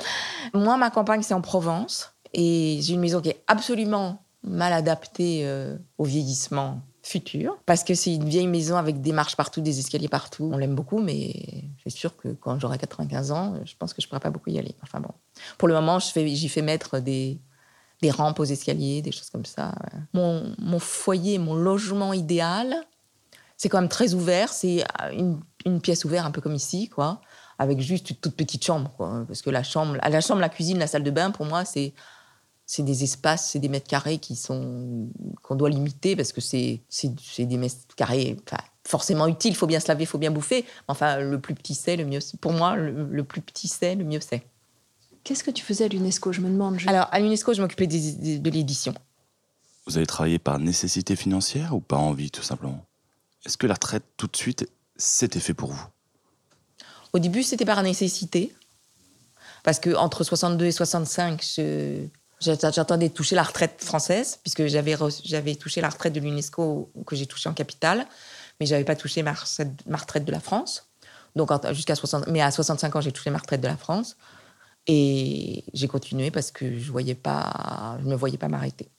moi, 0.54 0.76
ma 0.76 0.90
campagne, 0.90 1.22
c'est 1.24 1.34
en 1.34 1.40
Provence, 1.40 2.14
et 2.34 2.80
j'ai 2.82 2.96
une 2.96 3.00
maison 3.00 3.22
qui 3.22 3.30
est 3.30 3.42
absolument 3.48 4.23
mal 4.44 4.74
adaptée 4.74 5.42
euh, 5.46 5.78
au 5.98 6.04
vieillissement 6.04 6.82
futur, 7.02 7.58
parce 7.66 7.84
que 7.84 7.94
c'est 7.96 8.16
une 8.16 8.30
vieille 8.30 8.48
maison 8.48 8.78
avec 8.78 9.02
des 9.02 9.12
marches 9.12 9.36
partout, 9.36 9.60
des 9.62 9.80
escaliers 9.80 10.08
partout. 10.08 10.50
On 10.54 10.58
l'aime 10.58 10.76
beaucoup, 10.76 11.00
mais 11.00 11.66
c'est 11.84 11.90
sûr 11.90 12.16
que 12.16 12.30
quand 12.30 12.60
j'aurai 12.60 12.78
95 12.78 13.32
ans, 13.32 13.56
je 13.66 13.74
pense 13.78 13.94
que 13.94 14.02
je 14.02 14.08
pourrai 14.08 14.22
pas 14.22 14.30
beaucoup 14.30 14.50
y 14.52 14.58
aller. 14.58 14.76
Enfin 14.84 15.02
bon, 15.02 15.10
pour 15.58 15.68
le 15.68 15.74
moment, 15.74 16.00
je 16.00 16.08
fais- 16.08 16.28
j'y 16.30 16.48
fais 16.50 16.62
mettre 16.62 17.00
des 17.00 17.40
des 18.02 18.12
rampes 18.12 18.40
aux 18.42 18.44
escaliers, 18.44 19.02
des 19.02 19.14
choses 19.14 19.30
comme 19.30 19.46
ça. 19.46 19.74
Mon, 20.14 20.54
mon 20.60 20.80
foyer, 20.80 21.38
mon 21.38 21.54
logement 21.56 22.12
idéal, 22.12 22.76
c'est 23.56 23.70
quand 23.70 23.80
même 23.80 23.88
très 23.90 24.14
ouvert. 24.14 24.50
C'est 24.52 24.84
une, 25.14 25.40
une 25.66 25.80
pièce 25.80 26.04
ouverte, 26.04 26.26
un 26.28 26.32
peu 26.32 26.42
comme 26.42 26.56
ici, 26.56 26.90
quoi, 26.90 27.22
avec 27.58 27.80
juste 27.80 28.10
une 28.10 28.18
toute 28.18 28.36
petite 28.36 28.66
chambre, 28.66 28.92
quoi. 28.98 29.24
Parce 29.26 29.42
que 29.42 29.50
la 29.50 29.64
chambre, 29.64 29.96
la 30.04 30.20
chambre, 30.22 30.42
la 30.42 30.50
cuisine, 30.50 30.80
la 30.80 30.88
salle 30.88 31.04
de 31.04 31.12
bain, 31.12 31.32
pour 31.32 31.46
moi, 31.46 31.64
c'est 31.64 31.94
c'est 32.76 32.82
des 32.84 33.04
espaces, 33.04 33.52
c'est 33.52 33.60
des 33.60 33.70
mètres 33.70 33.88
carrés 33.88 34.18
qui 34.18 34.36
sont 34.36 35.08
qu'on 35.44 35.56
doit 35.56 35.70
limiter 35.70 36.16
parce 36.16 36.32
que 36.34 36.42
c'est 36.42 36.82
des 37.38 37.58
mètres 37.58 37.76
carrés, 37.96 38.36
enfin, 38.48 38.58
forcément 38.88 39.28
utiles. 39.28 39.52
Il 39.52 39.56
faut 39.56 39.68
bien 39.68 39.80
se 39.80 39.88
laver, 39.88 40.04
il 40.04 40.08
faut 40.08 40.18
bien 40.18 40.32
bouffer. 40.32 40.66
Enfin, 40.88 41.18
le 41.20 41.40
plus 41.40 41.54
petit 41.54 41.76
c'est, 41.76 41.96
le 41.96 42.06
mieux. 42.06 42.18
Pour 42.42 42.52
moi, 42.54 42.76
le, 42.76 43.06
le 43.06 43.24
plus 43.24 43.42
petit 43.42 43.68
c'est, 43.68 43.94
le 43.94 44.04
mieux 44.04 44.20
c'est. 44.22 44.42
Qu'est-ce 45.24 45.44
que 45.44 45.52
tu 45.52 45.64
faisais 45.64 45.86
à 45.86 45.88
l'UNESCO 45.88 46.34
Je 46.34 46.42
me 46.42 46.50
demande. 46.50 46.80
je- 46.80 46.90
Alors, 46.90 47.08
à 47.12 47.20
l'UNESCO, 47.20 47.54
je 47.54 47.62
m'occupais 47.62 47.86
de 47.88 48.50
l'édition. 48.50 48.94
Vous 49.86 49.98
avez 49.98 50.08
travaillé 50.08 50.40
par 50.40 50.58
nécessité 50.60 51.16
financière 51.16 51.76
ou 51.76 51.80
par 51.80 52.00
envie, 52.00 52.32
tout 52.32 52.42
simplement? 52.44 52.84
Est-ce 53.46 53.58
que 53.58 53.68
la 53.68 53.76
retraite, 53.76 54.04
tout 54.18 54.28
de 54.28 54.36
suite, 54.36 54.68
c'était 54.98 55.40
fait 55.40 55.54
pour 55.54 55.72
vous? 55.74 55.86
Au 57.14 57.20
début, 57.20 57.44
c'était 57.44 57.66
par 57.66 57.84
nécessité. 57.84 58.54
Parce 59.64 59.80
que 59.80 59.96
entre 59.96 60.24
62 60.24 60.66
et 60.66 60.72
65, 60.72 61.42
je- 61.56 62.08
j'attendais 62.44 63.10
de 63.10 63.14
toucher 63.14 63.36
la 63.36 63.44
retraite 63.44 63.84
française, 63.84 64.40
puisque 64.44 64.66
j'avais 64.68 65.56
touché 65.56 65.82
la 65.82 65.90
retraite 65.90 66.14
de 66.14 66.20
l'UNESCO 66.20 66.92
que 67.08 67.16
j'ai 67.16 67.26
touchée 67.26 67.50
en 67.50 67.54
capitale, 67.54 68.06
mais 68.60 68.66
j'avais 68.66 68.84
pas 68.84 68.96
touché 68.96 69.24
ma 69.24 69.34
retraite, 69.34 70.26
de 70.26 70.32
la 70.32 70.40
France. 70.40 70.90
Donc 71.36 71.50
jusqu'à 71.74 71.96
60, 71.96 72.28
mais 72.28 72.42
à 72.42 72.52
65 72.52 72.96
ans, 72.96 73.02
j'ai 73.02 73.12
touché 73.12 73.30
ma 73.30 73.40
retraite 73.40 73.62
de 73.62 73.68
la 73.68 73.78
France, 73.78 74.18
et 74.86 75.64
j'ai 75.74 75.88
continué 75.88 76.30
parce 76.30 76.52
que 76.52 76.78
je 76.78 76.92
voyais 76.92 77.16
pas, 77.16 77.98
je 78.00 78.06
ne 78.06 78.12
me 78.12 78.16
voyais 78.16 78.38
pas 78.38 78.50
m'arrêter. 78.50 78.90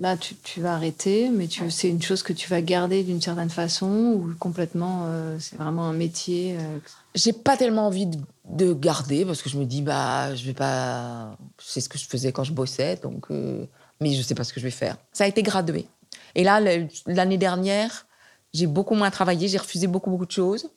Là, 0.00 0.16
tu, 0.16 0.34
tu 0.36 0.60
vas 0.62 0.74
arrêter, 0.74 1.28
mais 1.28 1.48
tu, 1.48 1.70
c'est 1.70 1.88
une 1.90 2.00
chose 2.00 2.22
que 2.22 2.32
tu 2.32 2.48
vas 2.48 2.62
garder 2.62 3.02
d'une 3.04 3.20
certaine 3.20 3.50
façon 3.50 3.86
ou 4.16 4.32
complètement, 4.38 5.02
euh, 5.06 5.36
c'est 5.38 5.56
vraiment 5.56 5.84
un 5.84 5.92
métier. 5.92 6.56
euh, 6.58 6.78
J'ai 7.14 7.34
pas 7.34 7.58
tellement 7.58 7.86
envie 7.88 8.06
de, 8.06 8.18
de 8.48 8.72
garder 8.72 9.24
parce 9.26 9.42
que 9.42 9.50
je 9.50 9.58
me 9.58 9.66
dis 9.66 9.82
bah 9.82 10.34
je 10.34 10.44
vais 10.46 10.54
pas 10.54 11.36
c'est 11.58 11.80
ce 11.82 11.88
que 11.90 11.98
je 11.98 12.06
faisais 12.06 12.32
quand 12.32 12.42
je 12.44 12.52
bossais 12.52 12.96
donc 13.02 13.26
euh, 13.30 13.66
mais 14.00 14.14
je 14.14 14.22
sais 14.22 14.34
pas 14.34 14.44
ce 14.44 14.52
que 14.54 14.60
je 14.60 14.64
vais 14.64 14.70
faire. 14.70 14.96
Ça 15.12 15.24
a 15.24 15.26
été 15.26 15.42
gradué. 15.42 15.86
Et 16.34 16.42
là 16.42 16.58
l'année 17.06 17.38
dernière, 17.38 18.06
j'ai 18.54 18.66
beaucoup 18.66 18.94
moins 18.94 19.10
travaillé, 19.10 19.46
j'ai 19.48 19.58
refusé 19.58 19.86
beaucoup 19.88 20.10
beaucoup 20.10 20.26
de 20.26 20.30
choses 20.32 20.70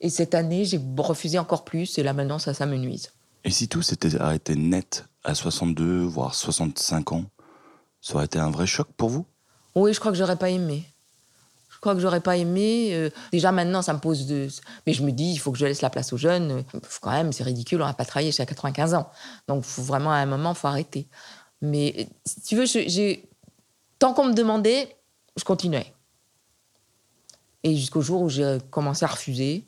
et 0.00 0.10
cette 0.10 0.34
année, 0.34 0.64
j'ai 0.64 0.80
refusé 0.96 1.38
encore 1.38 1.64
plus 1.64 1.96
et 1.98 2.02
là 2.02 2.12
maintenant 2.12 2.40
ça 2.40 2.54
ça 2.54 2.66
me 2.66 2.76
nuise. 2.76 3.12
Et 3.44 3.50
si 3.50 3.68
tout 3.68 3.82
s'était 3.82 4.20
arrêté 4.20 4.56
net 4.56 5.04
à 5.22 5.34
62, 5.36 6.02
voire 6.02 6.34
65 6.34 7.12
ans, 7.12 7.24
ça 8.08 8.14
aurait 8.14 8.24
été 8.24 8.38
un 8.38 8.50
vrai 8.50 8.66
choc 8.66 8.88
pour 8.96 9.10
vous? 9.10 9.26
Oui, 9.74 9.92
je 9.92 10.00
crois 10.00 10.10
que 10.10 10.16
j'aurais 10.16 10.36
pas 10.38 10.48
aimé. 10.48 10.82
Je 11.68 11.76
crois 11.78 11.92
que 11.94 12.00
j'aurais 12.00 12.22
pas 12.22 12.38
aimé. 12.38 12.88
euh, 12.94 13.10
déjà 13.32 13.52
maintenant, 13.52 13.82
ça 13.82 13.92
me 13.92 13.98
pose 13.98 14.26
de. 14.26 14.48
Mais 14.86 14.94
je 14.94 15.02
me 15.02 15.12
dis, 15.12 15.30
il 15.30 15.36
faut 15.36 15.52
que 15.52 15.58
je 15.58 15.66
laisse 15.66 15.82
la 15.82 15.90
place 15.90 16.14
aux 16.14 16.16
jeunes. 16.16 16.50
Euh, 16.50 16.80
Faut 16.84 17.00
quand 17.02 17.10
même, 17.10 17.34
c'est 17.34 17.44
ridicule, 17.44 17.82
on 17.82 17.84
n'a 17.86 17.92
pas 17.92 18.06
travaillé 18.06 18.30
jusqu'à 18.30 18.46
95 18.46 18.94
ans. 18.94 19.10
Donc, 19.46 19.62
faut 19.62 19.82
vraiment, 19.82 20.10
à 20.10 20.16
un 20.16 20.26
moment, 20.26 20.54
faut 20.54 20.68
arrêter. 20.68 21.06
Mais 21.60 21.94
euh, 21.98 22.04
si 22.24 22.40
tu 22.40 22.56
veux, 22.56 22.64
j'ai. 22.64 23.28
Tant 23.98 24.14
qu'on 24.14 24.24
me 24.24 24.32
demandait, 24.32 24.96
je 25.36 25.44
continuais. 25.44 25.92
Et 27.62 27.76
jusqu'au 27.76 28.00
jour 28.00 28.22
où 28.22 28.30
j'ai 28.30 28.56
commencé 28.70 29.04
à 29.04 29.08
refuser, 29.08 29.64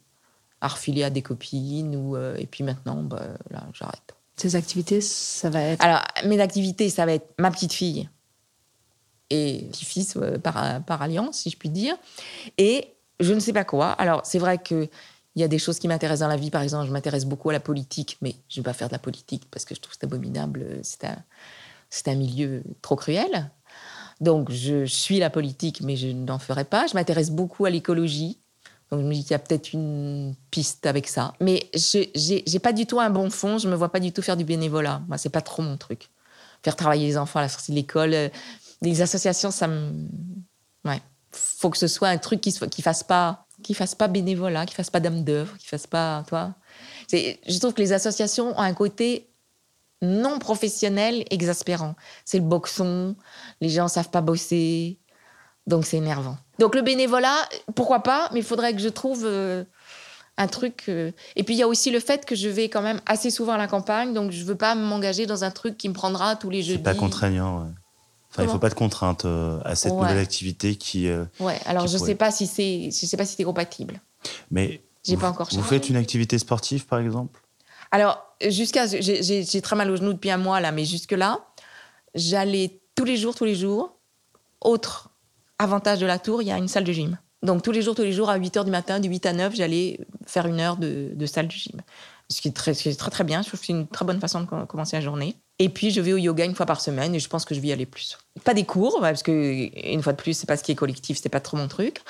à 0.62 0.68
refiler 0.68 1.04
à 1.04 1.11
des 1.11 1.20
copines. 1.20 1.94
Ou, 1.94 2.16
euh, 2.16 2.37
et 2.38 2.47
puis 2.47 2.64
maintenant, 2.64 3.02
bah, 3.02 3.23
là, 3.50 3.66
j'arrête. 3.75 4.14
Ces 4.37 4.56
activités, 4.56 5.02
ça 5.02 5.50
va 5.50 5.61
être. 5.61 5.85
Alors, 5.85 6.00
mes 6.25 6.40
activités, 6.40 6.88
ça 6.88 7.04
va 7.04 7.12
être 7.12 7.35
ma 7.38 7.50
petite 7.50 7.75
fille 7.75 8.09
et 9.30 9.68
petit-fils 9.70 10.16
euh, 10.16 10.38
par, 10.38 11.02
alliance, 11.02 11.38
si 11.38 11.50
je 11.50 11.56
puis 11.56 11.68
dire. 11.68 11.96
Et 12.58 12.94
je 13.20 13.32
ne 13.32 13.40
sais 13.40 13.52
pas 13.52 13.64
quoi. 13.64 13.92
Alors, 13.92 14.20
c'est 14.25 14.38
vrai 14.38 14.58
qu'il 14.62 14.88
y 15.37 15.42
a 15.42 15.49
des 15.49 15.58
choses 15.58 15.78
qui 15.78 15.88
m'intéressent 15.88 16.26
dans 16.26 16.34
la 16.34 16.37
vie. 16.37 16.50
Par 16.50 16.62
exemple, 16.62 16.87
je 16.87 16.92
m'intéresse 16.92 17.25
beaucoup 17.25 17.50
à 17.50 17.52
la 17.52 17.60
politique, 17.60 18.18
mais 18.20 18.34
je 18.49 18.60
ne 18.60 18.64
vais 18.64 18.70
pas 18.70 18.75
faire 18.75 18.88
de 18.88 18.94
la 18.94 18.99
politique 18.99 19.44
parce 19.50 19.64
que 19.64 19.75
je 19.75 19.80
trouve 19.80 19.92
que 19.92 19.99
c'est 20.00 20.06
abominable. 20.06 20.80
C'est 20.82 21.04
un, 21.04 21.16
c'est 21.88 22.08
un 22.08 22.16
milieu 22.16 22.62
trop 22.82 22.96
cruel. 22.96 23.50
Donc, 24.20 24.50
je 24.50 24.84
suis 24.84 25.18
la 25.18 25.30
politique, 25.30 25.80
mais 25.80 25.96
je 25.96 26.08
n'en 26.08 26.38
ferai 26.38 26.64
pas. 26.64 26.87
Je 26.87 26.94
m'intéresse 26.94 27.30
beaucoup 27.30 27.64
à 27.64 27.70
l'écologie. 27.70 28.38
Donc, 28.90 29.00
je 29.00 29.06
me 29.06 29.14
dis 29.14 29.22
qu'il 29.22 29.30
y 29.30 29.34
a 29.34 29.38
peut-être 29.38 29.72
une 29.72 30.34
piste 30.50 30.84
avec 30.84 31.08
ça. 31.08 31.32
Mais 31.40 31.70
je 31.75 32.52
n'ai 32.52 32.58
pas 32.58 32.72
du 32.72 32.87
tout 32.87 33.00
un 33.00 33.10
bon 33.10 33.30
fond. 33.30 33.58
Je 33.58 33.66
ne 33.66 33.72
me 33.72 33.76
vois 33.76 33.90
pas 33.90 34.00
du 34.00 34.12
tout 34.12 34.20
faire 34.20 34.37
du 34.37 34.44
bénévolat. 34.44 35.00
Moi, 35.08 35.16
c'est 35.16 35.30
pas 35.30 35.40
trop 35.40 35.62
mon 35.62 35.76
truc. 35.76 36.10
Faire 36.62 36.76
travailler 36.76 37.06
les 37.06 37.16
enfants 37.16 37.38
à 37.38 37.42
la 37.42 37.49
sortie 37.49 37.70
de 37.70 37.76
l'école. 37.76 38.30
Les 38.82 39.02
associations, 39.02 39.50
ça 39.50 39.66
me. 39.68 40.06
Ouais. 40.84 41.00
Faut 41.32 41.70
que 41.70 41.78
ce 41.78 41.87
soit 41.87 42.08
un 42.08 42.18
truc 42.18 42.40
qui 42.40 42.54
ne 42.60 42.66
qui 42.66 42.82
fasse 42.82 43.02
pas 43.02 43.46
qui 43.62 43.75
fasse 43.75 43.94
pas 43.94 44.08
bénévolat, 44.08 44.64
qui 44.64 44.75
fasse 44.75 44.88
pas 44.88 45.00
d'âme 45.00 45.22
d'œuvre, 45.22 45.54
qui 45.58 45.66
fasse 45.66 45.87
pas. 45.87 46.25
Toi. 46.28 46.54
C'est- 47.08 47.38
Je 47.46 47.58
trouve 47.58 47.75
que 47.75 47.82
les 47.82 47.92
associations 47.92 48.58
ont 48.58 48.62
un 48.62 48.72
côté 48.72 49.28
non 50.00 50.38
professionnel 50.38 51.25
exaspérant. 51.30 51.94
C'est 52.25 52.38
le 52.38 52.44
boxon, 52.44 53.16
les 53.60 53.68
gens 53.68 53.87
savent 53.87 54.08
pas 54.08 54.22
bosser, 54.22 54.99
donc 55.66 55.84
c'est 55.84 55.99
énervant. 55.99 56.38
Donc 56.58 56.75
le 56.75 56.80
bénévolat, 56.80 57.37
pourquoi 57.75 58.02
pas, 58.02 58.30
mais 58.32 58.40
il 58.40 58.44
faudrait 58.46 58.72
que 58.72 58.80
je 58.80 58.88
trouve 58.88 59.25
euh, 59.26 59.62
un 60.38 60.46
truc. 60.46 60.84
euh, 60.88 61.12
Et 61.37 61.42
puis 61.44 61.54
il 61.54 61.58
y 61.58 61.62
a 61.62 61.68
aussi 61.68 61.90
le 61.90 62.00
fait 62.00 62.25
que 62.25 62.34
je 62.34 62.49
vais 62.49 62.70
quand 62.70 62.80
même 62.80 63.02
assez 63.04 63.28
souvent 63.30 63.52
à 63.52 63.58
la 63.58 63.66
campagne, 63.66 64.14
donc 64.14 64.30
je 64.30 64.42
veux 64.44 64.54
pas 64.56 64.75
m'engager 64.75 65.26
dans 65.26 65.44
un 65.44 65.50
truc 65.50 65.76
qui 65.76 65.90
me 65.90 65.94
prendra 65.94 66.34
tous 66.34 66.49
les 66.49 66.62
C'est 66.62 66.68
jeudis. 66.70 66.82
pas 66.82 66.94
contraignant. 66.94 67.64
ouais. 67.64 67.70
Enfin, 68.30 68.42
il 68.42 68.46
faut 68.46 68.52
Comment 68.52 68.58
pas 68.60 68.68
de 68.70 68.75
contrainte 68.75 69.25
euh, 69.25 69.60
à 69.64 69.75
cette 69.75 69.92
Ouais. 69.92 70.02
nouvelle 70.02 70.18
activité 70.18 70.76
qui. 70.76 71.08
euh, 71.08 71.25
Ouais, 71.40 71.58
alors 71.66 71.84
qui 71.84 71.90
je 71.92 71.96
pourrait- 71.99 72.10
sais 72.10 72.14
pas 72.14 72.30
si 72.30 72.46
c'est, 72.46 72.84
je 72.92 73.06
sais 73.06 73.16
pas 73.16 73.25
si 73.26 73.34
c'est 73.37 73.44
compatible. 73.44 74.00
Mais 74.50 74.82
J'ai 75.04 75.16
vous, 75.16 75.20
pas 75.22 75.30
encore 75.30 75.49
Vous 75.50 75.62
faites 75.62 75.88
une 75.88 75.96
activité 75.96 76.38
sportive, 76.38 76.87
par 76.87 77.00
exemple? 77.00 77.40
Alors, 77.90 78.25
jusqu'à. 78.46 78.87
J'ai 78.87 79.22
j'ai- 79.22 79.42
j'ai 79.42 79.60
très 79.62 79.75
mal 79.75 79.90
au 79.90 79.96
genou 79.96 80.12
depuis 80.12 80.30
un 80.30 80.37
mois, 80.38 80.60
là, 80.60 80.70
mais 80.70 80.84
jusque-là, 80.84 81.40
j'allais 82.14 82.80
tous 82.94 83.04
les 83.04 83.16
jours, 83.16 83.34
tous 83.34 83.44
les 83.44 83.54
jours. 83.54 83.96
Autre 84.60 85.10
avantage 85.58 85.99
de 85.99 86.06
la 86.06 86.18
tour, 86.18 86.42
il 86.42 86.49
y 86.49 86.52
a 86.52 86.58
une 86.58 86.68
salle 86.68 86.84
de 86.84 86.92
gym. 86.92 87.18
Donc, 87.42 87.62
tous 87.62 87.72
les 87.72 87.80
jours, 87.82 87.94
tous 87.94 88.02
les 88.02 88.12
jours, 88.12 88.28
à 88.28 88.37
8 88.37 88.56
h 88.56 88.64
du 88.64 88.70
matin, 88.70 89.00
de 89.00 89.08
8 89.08 89.25
à 89.26 89.32
9, 89.32 89.54
j'allais 89.56 89.99
faire 90.26 90.46
une 90.46 90.60
heure 90.60 90.76
de, 90.76 91.10
de 91.14 91.26
salle 91.26 91.46
de 91.49 91.52
gym. 91.52 91.80
Ce 92.28 92.40
qui 92.42 92.49
est 92.49 92.52
très, 92.52 92.75
ce 92.75 92.82
qui 92.82 92.88
est 92.90 92.94
très, 92.99 93.10
très 93.10 93.25
bien. 93.25 93.42
Je 93.42 93.49
trouve 93.49 93.58
que 93.60 93.66
c'est 93.66 93.72
une 93.72 93.88
très 93.88 94.04
bonne 94.04 94.20
façon 94.20 94.40
de 94.42 94.46
com- 94.46 94.66
commencer 94.66 94.96
la 94.96 95.00
journée. 95.02 95.37
Et 95.61 95.69
puis, 95.69 95.90
je 95.90 96.00
vais 96.00 96.14
au 96.14 96.17
yoga 96.17 96.47
une 96.47 96.55
fois 96.55 96.64
par 96.64 96.81
semaine 96.81 97.14
et 97.14 97.21
je 97.21 97.29
pense 97.29 97.45
que 97.45 97.55
je 97.55 97.61
vais 97.61 97.69
y 97.69 97.73
aller 97.73 97.85
plus. 97.85 98.17
Pas 98.45 98.55
des 98.55 98.64
cours, 98.64 98.99
parce 99.00 99.23
que, 99.23 99.69
une 99.93 100.02
fois 100.02 100.14
de 100.14 100.17
plus, 100.17 100.33
c'est 100.33 100.47
pas 100.47 100.57
ce 100.57 100.64
qui 100.64 100.73
est 100.73 100.75
collectif, 100.75 101.21
c'est 101.23 101.29
pas 101.29 101.40
trop 101.40 101.59
mon 101.59 101.69
truc. 101.69 102.00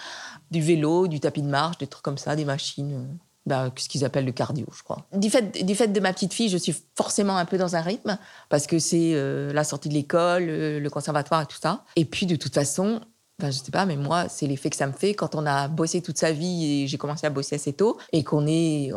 Du 0.53 0.63
vélo, 0.63 1.09
du 1.09 1.19
tapis 1.19 1.43
de 1.43 1.49
marche, 1.49 1.77
des 1.79 1.89
trucs 1.89 2.05
comme 2.05 2.17
ça, 2.17 2.37
des 2.37 2.45
machines. 2.45 2.93
euh, 2.95 3.15
bah, 3.47 3.73
ce 3.77 3.89
qu'ils 3.89 4.05
appellent 4.05 4.25
le 4.25 4.31
cardio, 4.31 4.67
je 4.77 4.85
crois. 4.85 5.05
Du 5.13 5.31
fait, 5.31 5.65
du 5.65 5.75
fait 5.75 5.89
de 5.89 5.99
ma 5.99 6.13
petite 6.13 6.33
fille, 6.33 6.49
je 6.49 6.59
suis 6.59 6.77
forcément 6.97 7.37
un 7.37 7.45
peu 7.45 7.59
dans 7.59 7.75
un 7.75 7.81
rythme, 7.81 8.19
parce 8.51 8.69
que 8.69 8.79
c'est 8.79 9.15
euh, 9.15 9.53
la 9.53 9.65
sortie 9.65 9.89
de 9.89 9.95
l'école, 9.95 10.47
euh, 10.49 10.79
le 10.79 10.91
conservatoire 10.91 11.43
et 11.43 11.47
tout 11.47 11.59
ça. 11.61 11.85
Et 11.97 12.05
puis, 12.05 12.27
de 12.27 12.37
toute 12.37 12.55
façon, 12.55 13.01
enfin, 13.41 13.51
je 13.51 13.59
sais 13.59 13.73
pas, 13.73 13.85
mais 13.85 13.97
moi, 13.97 14.29
c'est 14.29 14.47
l'effet 14.47 14.71
que 14.71 14.77
ça 14.77 14.87
me 14.87 14.93
fait 14.93 15.15
quand 15.15 15.35
on 15.35 15.45
a 15.45 15.67
bossé 15.67 16.03
toute 16.03 16.19
sa 16.19 16.31
vie 16.31 16.83
et 16.83 16.87
j'ai 16.87 16.99
commencé 16.99 17.27
à 17.27 17.31
bosser 17.31 17.57
assez 17.57 17.73
tôt, 17.73 17.99
et 18.13 18.23
qu'on 18.23 18.47
est. 18.47 18.93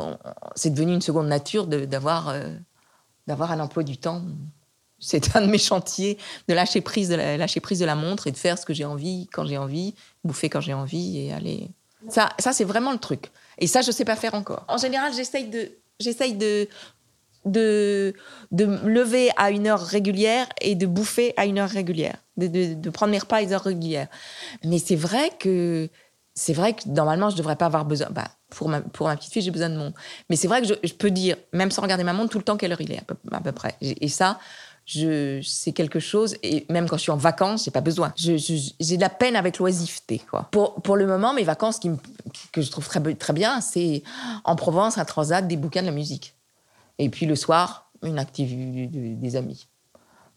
c'est 0.55 0.69
devenu 0.69 0.93
une 0.93 1.01
seconde 1.01 1.27
nature 1.27 1.65
d'avoir 1.65 2.35
d'avoir 3.27 3.51
un 3.51 3.59
emploi 3.59 3.83
du 3.83 3.97
temps. 3.97 4.21
C'est 4.99 5.35
un 5.35 5.41
de 5.41 5.47
mes 5.47 5.57
chantiers, 5.57 6.17
de 6.47 6.53
lâcher 6.53 6.81
prise 6.81 7.09
de 7.09 7.15
la, 7.15 7.37
lâcher 7.37 7.59
prise 7.59 7.79
de 7.79 7.85
la 7.85 7.95
montre 7.95 8.27
et 8.27 8.31
de 8.31 8.37
faire 8.37 8.57
ce 8.57 8.65
que 8.65 8.73
j'ai 8.73 8.85
envie, 8.85 9.27
quand 9.33 9.45
j'ai 9.45 9.57
envie, 9.57 9.95
bouffer 10.23 10.49
quand 10.49 10.61
j'ai 10.61 10.73
envie 10.73 11.19
et 11.19 11.33
aller. 11.33 11.69
Ça, 12.09 12.29
ça 12.39 12.53
c'est 12.53 12.63
vraiment 12.63 12.91
le 12.91 12.99
truc. 12.99 13.31
Et 13.57 13.67
ça, 13.67 13.81
je 13.81 13.91
sais 13.91 14.05
pas 14.05 14.15
faire 14.15 14.33
encore. 14.33 14.65
En 14.67 14.77
général, 14.77 15.13
j'essaye 15.13 15.47
de, 15.47 15.71
j'essaye 15.99 16.33
de, 16.35 16.67
de, 17.45 18.13
de 18.51 18.65
me 18.65 18.89
lever 18.89 19.29
à 19.35 19.51
une 19.51 19.67
heure 19.67 19.81
régulière 19.81 20.47
et 20.61 20.75
de 20.75 20.85
bouffer 20.85 21.33
à 21.37 21.45
une 21.45 21.59
heure 21.59 21.69
régulière, 21.69 22.17
de, 22.37 22.47
de, 22.47 22.73
de 22.73 22.89
prendre 22.89 23.11
mes 23.11 23.19
repas 23.19 23.37
à 23.37 23.41
une 23.41 23.53
heure 23.53 23.63
régulière. 23.63 24.07
Mais 24.63 24.79
c'est 24.79 24.95
vrai 24.95 25.31
que 25.39 25.89
c'est 26.35 26.53
vrai 26.53 26.73
que 26.73 26.87
normalement, 26.87 27.29
je 27.29 27.35
devrais 27.35 27.55
pas 27.55 27.67
avoir 27.67 27.85
besoin. 27.85 28.09
Bah, 28.09 28.27
pour, 28.49 28.69
ma, 28.69 28.81
petite 28.81 29.31
fille, 29.31 29.41
j'ai 29.41 29.51
besoin 29.51 29.69
de 29.69 29.77
montre. 29.77 29.99
Mais 30.29 30.35
c'est 30.35 30.47
vrai 30.47 30.61
que 30.61 30.67
je, 30.67 30.93
peux 30.93 31.11
dire, 31.11 31.37
même 31.53 31.71
sans 31.71 31.81
regarder 31.81 32.03
ma 32.03 32.13
montre, 32.13 32.31
tout 32.31 32.37
le 32.37 32.43
temps 32.43 32.57
quelle 32.57 32.71
heure 32.71 32.81
il 32.81 32.91
est, 32.91 32.99
à 32.99 33.03
peu, 33.03 33.15
à 33.31 33.41
peu 33.41 33.51
près. 33.51 33.75
Et 33.81 34.07
ça, 34.07 34.39
c'est 34.85 35.71
quelque 35.73 35.99
chose, 35.99 36.35
et 36.43 36.65
même 36.69 36.89
quand 36.89 36.97
je 36.97 37.03
suis 37.03 37.11
en 37.11 37.17
vacances, 37.17 37.65
j'ai 37.65 37.71
pas 37.71 37.81
besoin. 37.81 38.13
J'ai 38.15 38.35
de 38.35 39.01
la 39.01 39.09
peine 39.09 39.35
avec 39.35 39.59
l'oisiveté. 39.59 40.21
Pour, 40.51 40.95
le 40.95 41.07
moment, 41.07 41.33
mes 41.33 41.43
vacances 41.43 41.79
que 42.51 42.61
je 42.61 42.71
trouve 42.71 42.87
très, 42.87 43.01
très 43.15 43.33
bien, 43.33 43.61
c'est 43.61 44.03
en 44.43 44.55
Provence, 44.55 44.97
un 44.97 45.05
transat, 45.05 45.47
des 45.47 45.57
bouquins, 45.57 45.81
de 45.81 45.87
la 45.87 45.93
musique. 45.93 46.35
Et 46.99 47.09
puis 47.09 47.25
le 47.25 47.35
soir, 47.35 47.91
une 48.03 48.19
activité 48.19 48.87
des 48.87 49.35
amis. 49.35 49.67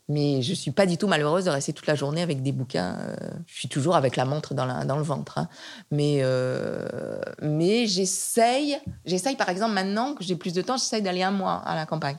Mais 0.09 0.41
je 0.41 0.55
suis 0.55 0.71
pas 0.71 0.87
du 0.87 0.97
tout 0.97 1.09
malheureuse 1.09 1.47
de 1.47 1.51
rester 1.51 1.73
toute 1.73 1.89
la 1.89 1.97
journée 1.97 2.23
avec 2.23 2.43
des 2.43 2.53
bouquins. 2.53 2.97
euh, 3.01 3.17
Je 3.47 3.55
suis 3.55 3.69
toujours 3.69 3.97
avec 3.97 4.15
la 4.15 4.25
montre 4.25 4.55
dans, 4.55 4.67
le 4.67 5.03
ventre. 5.03 5.39
hein. 5.39 5.49
Mais, 5.91 6.19
euh, 6.21 7.21
mais 7.43 7.87
j'essaye, 7.87 8.79
j'essaye 9.05 9.35
par 9.37 9.49
exemple 9.49 9.75
maintenant 9.75 10.15
que 10.15 10.23
j'ai 10.23 10.37
plus 10.37 10.53
de 10.53 10.63
temps, 10.63 10.77
j'essaye 10.77 11.03
d'aller 11.03 11.25
un 11.25 11.33
mois 11.33 11.55
à 11.55 11.75
la 11.75 11.87
campagne. 11.87 12.19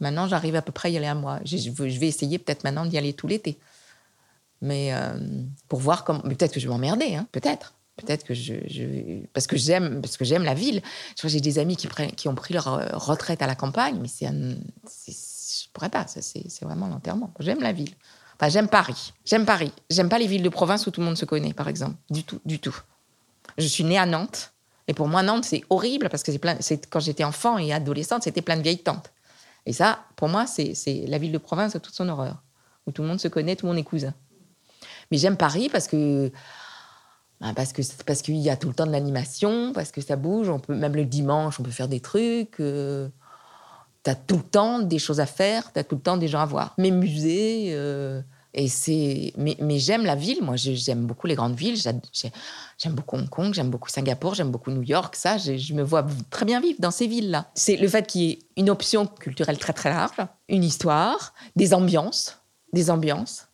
Maintenant, 0.00 0.26
j'arrive 0.26 0.56
à 0.56 0.62
peu 0.62 0.72
près 0.72 0.88
à 0.88 0.92
y 0.92 0.96
aller 0.96 1.06
un 1.06 1.14
mois. 1.14 1.40
Je, 1.44 1.70
vais 1.70 2.08
essayer 2.08 2.38
peut-être 2.38 2.64
maintenant 2.64 2.86
d'y 2.86 2.96
aller 2.96 3.12
tout 3.12 3.26
l'été. 3.26 3.58
Mais 4.62 4.94
euh, 4.94 5.18
pour 5.68 5.80
voir 5.80 6.04
comment. 6.04 6.20
Peut-être 6.20 6.52
que 6.52 6.60
je 6.60 6.66
vais 6.66 6.72
m'emmerder, 6.72 7.14
hein, 7.14 7.26
peut-être. 7.32 7.74
Peut-être 7.96 8.24
que 8.24 8.34
je, 8.34 8.54
parce 9.32 9.46
que 9.46 9.56
j'aime 9.56 10.02
parce 10.02 10.18
que 10.18 10.24
j'aime 10.26 10.44
la 10.44 10.52
ville. 10.52 10.82
J'ai 11.22 11.40
des 11.40 11.58
amis 11.58 11.76
qui, 11.76 11.88
qui 12.14 12.28
ont 12.28 12.34
pris 12.34 12.52
leur 12.52 12.64
retraite 13.06 13.40
à 13.40 13.46
la 13.46 13.54
campagne, 13.54 13.98
mais 14.00 14.08
c'est 14.08 14.26
pourrais 15.76 15.90
pas. 15.90 16.06
C'est 16.08 16.64
vraiment 16.64 16.88
l'enterrement. 16.88 17.32
J'aime 17.40 17.60
la 17.60 17.72
ville. 17.72 17.94
Enfin, 18.34 18.48
j'aime 18.50 18.68
Paris. 18.68 19.12
J'aime 19.24 19.44
Paris. 19.44 19.72
J'aime 19.90 20.08
pas 20.08 20.18
les 20.18 20.26
villes 20.26 20.42
de 20.42 20.48
province 20.48 20.86
où 20.86 20.90
tout 20.90 21.00
le 21.00 21.06
monde 21.06 21.16
se 21.16 21.24
connaît, 21.24 21.52
par 21.54 21.68
exemple. 21.68 21.96
Du 22.10 22.24
tout, 22.24 22.40
du 22.44 22.58
tout. 22.58 22.76
Je 23.58 23.66
suis 23.66 23.84
née 23.84 23.98
à 23.98 24.06
Nantes. 24.06 24.52
Et 24.88 24.94
pour 24.94 25.08
moi, 25.08 25.22
Nantes, 25.22 25.44
c'est 25.44 25.62
horrible 25.70 26.08
parce 26.08 26.22
que 26.22 26.32
c'est 26.32 26.38
plein. 26.38 26.56
Quand 26.90 27.00
j'étais 27.00 27.24
enfant 27.24 27.58
et 27.58 27.72
adolescente, 27.72 28.22
c'était 28.22 28.42
plein 28.42 28.56
de 28.56 28.62
vieilles 28.62 28.82
tantes. 28.82 29.12
Et 29.64 29.72
ça, 29.72 30.00
pour 30.16 30.28
moi, 30.28 30.46
c'est 30.46 30.74
c'est 30.74 31.06
la 31.08 31.18
ville 31.18 31.32
de 31.32 31.38
province 31.38 31.74
à 31.74 31.80
toute 31.80 31.94
son 31.94 32.08
horreur, 32.08 32.42
où 32.86 32.92
tout 32.92 33.02
le 33.02 33.08
monde 33.08 33.20
se 33.20 33.28
connaît, 33.28 33.56
tout 33.56 33.66
le 33.66 33.72
monde 33.72 33.80
est 33.80 33.84
cousin. 33.84 34.14
Mais 35.10 35.18
j'aime 35.18 35.36
Paris 35.36 35.68
parce 35.70 35.88
que 35.88 36.30
ben, 37.40 37.52
parce 37.54 37.72
que 37.72 37.82
parce 38.04 38.22
qu'il 38.22 38.36
y 38.36 38.48
a 38.48 38.56
tout 38.56 38.68
le 38.68 38.74
temps 38.74 38.86
de 38.86 38.92
l'animation, 38.92 39.72
parce 39.72 39.90
que 39.90 40.00
ça 40.00 40.16
bouge. 40.16 40.48
On 40.48 40.60
peut 40.60 40.74
même 40.74 40.94
le 40.94 41.04
dimanche, 41.04 41.58
on 41.58 41.62
peut 41.62 41.70
faire 41.70 41.88
des 41.88 42.00
trucs. 42.00 42.60
euh, 42.60 43.08
T'as 44.06 44.14
tout 44.14 44.36
le 44.36 44.42
temps 44.44 44.78
des 44.78 45.00
choses 45.00 45.18
à 45.18 45.26
faire, 45.26 45.72
t'as 45.72 45.82
tout 45.82 45.96
le 45.96 46.00
temps 46.00 46.16
des 46.16 46.28
gens 46.28 46.38
à 46.38 46.46
voir. 46.46 46.76
Mes 46.78 46.92
musées. 46.92 47.70
euh, 47.70 48.22
et 48.54 48.68
c'est, 48.68 49.32
mais, 49.36 49.56
mais 49.58 49.80
j'aime 49.80 50.04
la 50.04 50.14
ville. 50.14 50.44
Moi, 50.44 50.54
j'aime 50.54 51.06
beaucoup 51.06 51.26
les 51.26 51.34
grandes 51.34 51.56
villes. 51.56 51.76
J'aime 51.76 52.92
beaucoup 52.92 53.16
Hong 53.16 53.28
Kong, 53.28 53.52
j'aime 53.52 53.68
beaucoup 53.68 53.88
Singapour, 53.88 54.34
j'aime 54.34 54.52
beaucoup 54.52 54.70
New 54.70 54.84
York. 54.84 55.16
Ça, 55.16 55.38
je 55.38 55.74
me 55.74 55.82
vois 55.82 56.06
très 56.30 56.46
bien 56.46 56.60
vivre 56.60 56.78
dans 56.78 56.92
ces 56.92 57.08
villes-là. 57.08 57.50
C'est 57.56 57.74
le 57.74 57.88
fait 57.88 58.06
qu'il 58.06 58.20
y 58.22 58.30
ait 58.30 58.38
une 58.56 58.70
option 58.70 59.08
culturelle 59.08 59.58
très 59.58 59.72
très 59.72 59.90
large, 59.90 60.18
une 60.48 60.62
histoire, 60.62 61.34
des 61.56 61.74
ambiances, 61.74 62.38
des 62.72 62.90
ambiances. 62.90 63.45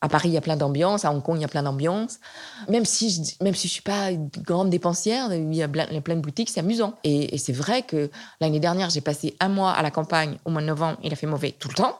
À 0.00 0.08
Paris, 0.08 0.28
il 0.28 0.32
y 0.32 0.36
a 0.36 0.40
plein 0.40 0.56
d'ambiances. 0.56 1.04
À 1.04 1.12
Hong 1.12 1.22
Kong, 1.22 1.38
il 1.38 1.42
y 1.42 1.44
a 1.44 1.48
plein 1.48 1.64
d'ambiances. 1.64 2.20
Même 2.68 2.84
si 2.84 3.10
je 3.10 3.44
même 3.44 3.54
si 3.54 3.66
je 3.66 3.72
suis 3.72 3.82
pas 3.82 4.12
une 4.12 4.28
grande 4.28 4.70
dépensière, 4.70 5.32
il 5.34 5.52
y 5.54 5.62
a 5.62 5.68
plein, 5.68 5.86
de 5.86 6.20
boutiques, 6.20 6.50
c'est 6.50 6.60
amusant. 6.60 6.94
Et, 7.02 7.36
c'est 7.38 7.52
vrai 7.52 7.82
que 7.82 8.10
l'année 8.40 8.60
dernière, 8.60 8.90
j'ai 8.90 9.00
passé 9.00 9.36
un 9.40 9.48
mois 9.48 9.72
à 9.72 9.82
la 9.82 9.90
campagne. 9.90 10.38
Au 10.44 10.50
mois 10.50 10.62
de 10.62 10.66
novembre, 10.66 10.98
il 11.02 11.12
a 11.12 11.16
fait 11.16 11.26
mauvais 11.26 11.52
tout 11.58 11.68
le 11.68 11.74
temps. 11.74 11.98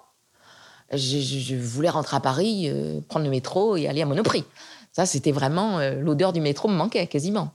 Je, 0.92 1.56
voulais 1.56 1.90
rentrer 1.90 2.16
à 2.16 2.20
Paris, 2.20 2.66
euh, 2.68 3.00
prendre 3.08 3.24
le 3.24 3.30
métro 3.30 3.76
et 3.76 3.88
aller 3.88 4.00
à 4.00 4.06
Monoprix. 4.06 4.44
Ça, 4.92 5.04
c'était 5.04 5.32
vraiment 5.32 5.78
euh, 5.80 5.96
l'odeur 6.00 6.32
du 6.32 6.40
métro 6.40 6.68
me 6.68 6.74
manquait 6.74 7.06
quasiment. 7.08 7.52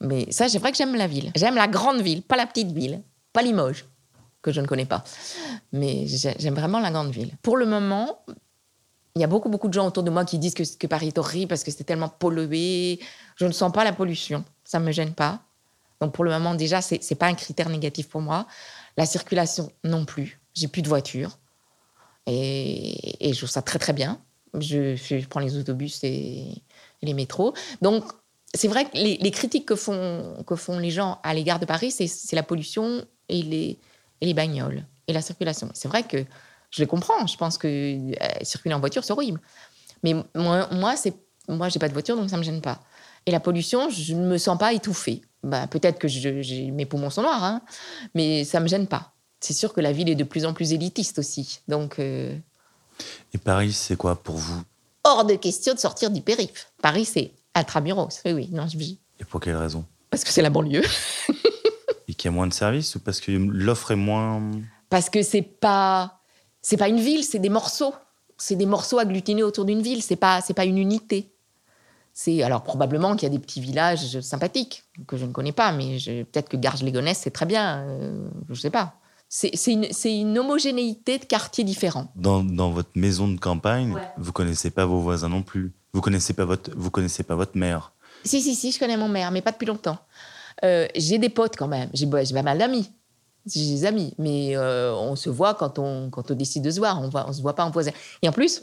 Mais 0.00 0.30
ça, 0.30 0.48
c'est 0.48 0.58
vrai 0.58 0.70
que 0.72 0.76
j'aime 0.76 0.94
la 0.94 1.06
ville. 1.06 1.32
J'aime 1.34 1.54
la 1.54 1.66
grande 1.66 2.00
ville, 2.00 2.22
pas 2.22 2.36
la 2.36 2.46
petite 2.46 2.72
ville, 2.72 3.02
pas 3.32 3.42
Limoges, 3.42 3.86
que 4.42 4.52
je 4.52 4.60
ne 4.60 4.66
connais 4.66 4.84
pas. 4.84 5.02
Mais 5.72 6.06
j'ai- 6.06 6.36
j'aime 6.38 6.54
vraiment 6.54 6.80
la 6.80 6.90
grande 6.90 7.10
ville. 7.10 7.32
Pour 7.42 7.56
le 7.56 7.64
moment, 7.64 8.18
Il 9.18 9.20
y 9.20 9.24
a 9.24 9.26
beaucoup, 9.26 9.48
beaucoup 9.48 9.66
de 9.66 9.74
gens 9.74 9.84
autour 9.84 10.04
de 10.04 10.10
moi 10.10 10.24
qui 10.24 10.38
disent 10.38 10.54
que, 10.54 10.86
Paris 10.86 11.08
est 11.08 11.18
horrible 11.18 11.48
parce 11.48 11.64
que 11.64 11.72
c'est 11.72 11.82
tellement 11.82 12.08
pollué. 12.08 13.00
Je 13.34 13.46
ne 13.46 13.50
sens 13.50 13.72
pas 13.72 13.82
la 13.82 13.92
pollution. 13.92 14.44
Ça 14.62 14.78
ne 14.78 14.84
me 14.84 14.92
gêne 14.92 15.12
pas. 15.12 15.40
Donc 16.00 16.12
pour 16.12 16.22
le 16.22 16.30
moment, 16.30 16.54
déjà, 16.54 16.80
ce 16.80 16.94
n'est 16.94 17.16
pas 17.18 17.26
un 17.26 17.34
critère 17.34 17.68
négatif 17.68 18.08
pour 18.08 18.20
moi. 18.20 18.46
La 18.96 19.06
circulation 19.06 19.72
non 19.82 20.04
plus. 20.04 20.40
J'ai 20.54 20.68
plus 20.68 20.82
de 20.82 20.88
voiture. 20.88 21.36
Et, 22.26 23.28
et, 23.28 23.32
je 23.32 23.38
trouve 23.38 23.50
ça 23.50 23.60
très, 23.60 23.80
très 23.80 23.92
bien. 23.92 24.20
Je, 24.54 25.26
prends 25.26 25.40
les 25.40 25.56
autobus 25.56 25.98
et, 26.04 26.62
les 27.02 27.14
métros. 27.14 27.54
Donc 27.82 28.04
c'est 28.54 28.68
vrai 28.68 28.84
que 28.84 28.96
les, 28.96 29.16
les, 29.16 29.30
critiques 29.32 29.66
que 29.66 29.74
font, 29.74 30.44
que 30.46 30.54
font 30.54 30.78
les 30.78 30.92
gens 30.92 31.18
à 31.24 31.34
l'égard 31.34 31.58
de 31.58 31.66
Paris, 31.66 31.90
c'est 31.90 32.36
la 32.36 32.44
pollution 32.44 33.04
et 33.28 33.42
les, 33.42 33.80
et 34.20 34.26
les 34.26 34.34
bagnoles 34.34 34.84
et 35.08 35.12
la 35.12 35.22
circulation. 35.22 35.70
C'est 35.74 35.88
vrai 35.88 36.04
que 36.04 36.24
je 36.70 36.82
les 36.82 36.86
comprends. 36.86 37.26
Je 37.26 37.36
pense 37.36 37.58
que 37.58 37.66
euh, 37.68 38.28
circuler 38.42 38.74
en 38.74 38.80
voiture, 38.80 39.04
c'est 39.04 39.12
horrible. 39.12 39.40
Mais 40.02 40.14
moi, 40.34 40.68
moi, 40.72 40.96
c'est, 40.96 41.14
moi, 41.48 41.68
j'ai 41.68 41.78
pas 41.78 41.88
de 41.88 41.92
voiture, 41.92 42.16
donc 42.16 42.30
ça 42.30 42.36
me 42.36 42.42
gêne 42.42 42.60
pas. 42.60 42.80
Et 43.26 43.30
la 43.30 43.40
pollution, 43.40 43.90
je 43.90 44.14
ne 44.14 44.26
me 44.26 44.38
sens 44.38 44.58
pas 44.58 44.72
étouffée. 44.72 45.22
Bah, 45.42 45.66
peut-être 45.66 45.98
que 45.98 46.08
je, 46.08 46.70
mes 46.70 46.86
poumons 46.86 47.10
sont 47.10 47.22
noirs, 47.22 47.44
hein, 47.44 47.62
mais 48.14 48.44
ça 48.44 48.60
me 48.60 48.68
gêne 48.68 48.86
pas. 48.86 49.12
C'est 49.40 49.52
sûr 49.52 49.72
que 49.72 49.80
la 49.80 49.92
ville 49.92 50.08
est 50.08 50.16
de 50.16 50.24
plus 50.24 50.44
en 50.44 50.52
plus 50.52 50.72
élitiste 50.72 51.18
aussi. 51.18 51.60
Donc. 51.68 51.98
Euh... 51.98 52.36
Et 53.32 53.38
Paris, 53.38 53.72
c'est 53.72 53.96
quoi 53.96 54.20
pour 54.20 54.36
vous? 54.36 54.62
Hors 55.04 55.24
de 55.24 55.34
question 55.34 55.74
de 55.74 55.78
sortir 55.78 56.10
du 56.10 56.20
périph. 56.20 56.72
Paris, 56.82 57.04
c'est 57.04 57.32
intramuros. 57.54 58.20
Oui, 58.24 58.32
oui. 58.32 58.48
Non, 58.50 58.66
je... 58.66 58.76
Et 58.78 59.24
pour 59.24 59.40
quelle 59.40 59.56
raison? 59.56 59.84
Parce 60.10 60.24
que 60.24 60.30
c'est 60.30 60.42
la 60.42 60.50
banlieue. 60.50 60.84
Et 62.08 62.14
qu'il 62.14 62.30
y 62.30 62.32
a 62.32 62.34
moins 62.34 62.46
de 62.46 62.54
services 62.54 62.94
ou 62.94 63.00
parce 63.00 63.20
que 63.20 63.30
l'offre 63.30 63.90
est 63.90 63.96
moins. 63.96 64.42
Parce 64.88 65.10
que 65.10 65.22
c'est 65.22 65.42
pas 65.42 66.17
c'est 66.62 66.76
pas 66.76 66.88
une 66.88 67.00
ville, 67.00 67.24
c'est 67.24 67.38
des 67.38 67.48
morceaux. 67.48 67.94
C'est 68.36 68.56
des 68.56 68.66
morceaux 68.66 68.98
agglutinés 68.98 69.42
autour 69.42 69.64
d'une 69.64 69.82
ville. 69.82 70.02
C'est 70.02 70.16
pas 70.16 70.40
c'est 70.40 70.54
pas 70.54 70.64
une 70.64 70.78
unité. 70.78 71.32
C'est 72.12 72.42
alors 72.42 72.62
probablement 72.62 73.14
qu'il 73.14 73.24
y 73.24 73.30
a 73.30 73.34
des 73.34 73.38
petits 73.38 73.60
villages 73.60 74.20
sympathiques 74.20 74.84
que 75.06 75.16
je 75.16 75.24
ne 75.24 75.32
connais 75.32 75.52
pas, 75.52 75.70
mais 75.72 75.98
peut-être 76.24 76.48
que 76.48 76.56
Garges-les-Gonesse 76.56 77.18
c'est 77.18 77.30
très 77.30 77.46
bien. 77.46 77.78
Euh, 77.86 78.28
je 78.48 78.60
sais 78.60 78.70
pas. 78.70 78.94
C'est 79.28 79.52
une, 79.66 79.86
une, 80.04 80.38
homogénéité 80.38 81.18
de 81.18 81.24
quartiers 81.26 81.62
différents. 81.62 82.10
Dans, 82.16 82.42
dans 82.42 82.70
votre 82.70 82.88
maison 82.94 83.28
de 83.28 83.38
campagne, 83.38 83.92
ouais. 83.92 84.00
vous 84.16 84.32
connaissez 84.32 84.70
pas 84.70 84.86
vos 84.86 85.00
voisins 85.00 85.28
non 85.28 85.42
plus. 85.42 85.74
Vous 85.92 86.00
connaissez 86.00 86.32
pas 86.32 86.46
votre 86.46 86.70
vous 86.74 86.90
connaissez 86.90 87.22
pas 87.22 87.34
votre 87.34 87.56
mère. 87.56 87.92
Si 88.24 88.40
si 88.40 88.54
si, 88.54 88.72
je 88.72 88.78
connais 88.78 88.96
mon 88.96 89.08
mère, 89.08 89.30
mais 89.30 89.42
pas 89.42 89.52
depuis 89.52 89.66
longtemps. 89.66 89.98
Euh, 90.64 90.88
j'ai 90.96 91.18
des 91.18 91.28
potes 91.28 91.56
quand 91.56 91.68
même. 91.68 91.88
J'ai 91.94 92.06
pas 92.06 92.42
mal 92.42 92.58
d'amis 92.58 92.90
j'ai 93.52 93.66
des 93.66 93.84
amis, 93.84 94.14
mais 94.18 94.56
euh, 94.56 94.94
on 94.94 95.16
se 95.16 95.30
voit 95.30 95.54
quand 95.54 95.78
on, 95.78 96.10
quand 96.10 96.30
on 96.30 96.34
décide 96.34 96.64
de 96.64 96.70
se 96.70 96.78
voir. 96.78 97.00
On 97.00 97.28
ne 97.28 97.32
se 97.32 97.42
voit 97.42 97.54
pas 97.54 97.64
en 97.64 97.70
voisin. 97.70 97.92
Et 98.22 98.28
en 98.28 98.32
plus, 98.32 98.62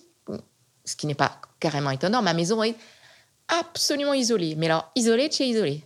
ce 0.86 0.96
qui 0.96 1.08
n'est 1.08 1.16
pas 1.16 1.40
carrément 1.60 1.92
étonnant, 1.92 2.22
ma 2.22 2.34
maison 2.34 2.64
est 2.64 2.76
absolument 3.48 4.14
isolée. 4.14 4.56
Mais 4.56 4.68
alors, 4.68 4.92
isolée 4.96 5.28
de 5.28 5.34
chez 5.34 5.48
isolée. 5.48 5.84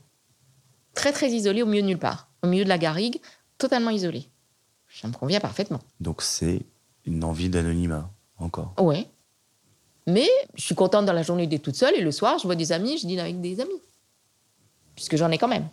Très, 0.94 1.12
très 1.12 1.30
isolée 1.30 1.64
au 1.64 1.66
milieu 1.66 1.82
de 1.82 1.88
nulle 1.88 2.00
part. 2.00 2.30
Au 2.44 2.48
milieu 2.48 2.64
de 2.64 2.70
la 2.70 2.78
garrigue, 2.78 3.20
totalement 3.58 3.92
isolée. 3.92 4.28
Ça 4.90 5.08
me 5.08 5.14
convient 5.14 5.40
parfaitement. 5.40 5.80
Donc, 6.00 6.22
c'est 6.22 6.62
une 7.06 7.24
envie 7.24 7.50
d'anonymat, 7.50 8.10
encore 8.38 8.74
Oui. 8.80 9.08
Mais 10.08 10.28
je 10.56 10.64
suis 10.64 10.76
contente 10.76 11.06
dans 11.06 11.14
la 11.14 11.24
journée 11.24 11.46
d'être 11.46 11.62
toute 11.62 11.76
seule 11.76 11.96
et 11.96 12.02
le 12.02 12.12
soir, 12.12 12.40
je 12.40 12.44
vois 12.44 12.56
des 12.56 12.72
amis, 12.72 12.98
je 12.98 13.06
dîne 13.06 13.20
avec 13.20 13.40
des 13.40 13.60
amis. 13.60 13.82
Puisque 14.96 15.16
j'en 15.16 15.30
ai 15.30 15.38
quand 15.38 15.48
même. 15.48 15.68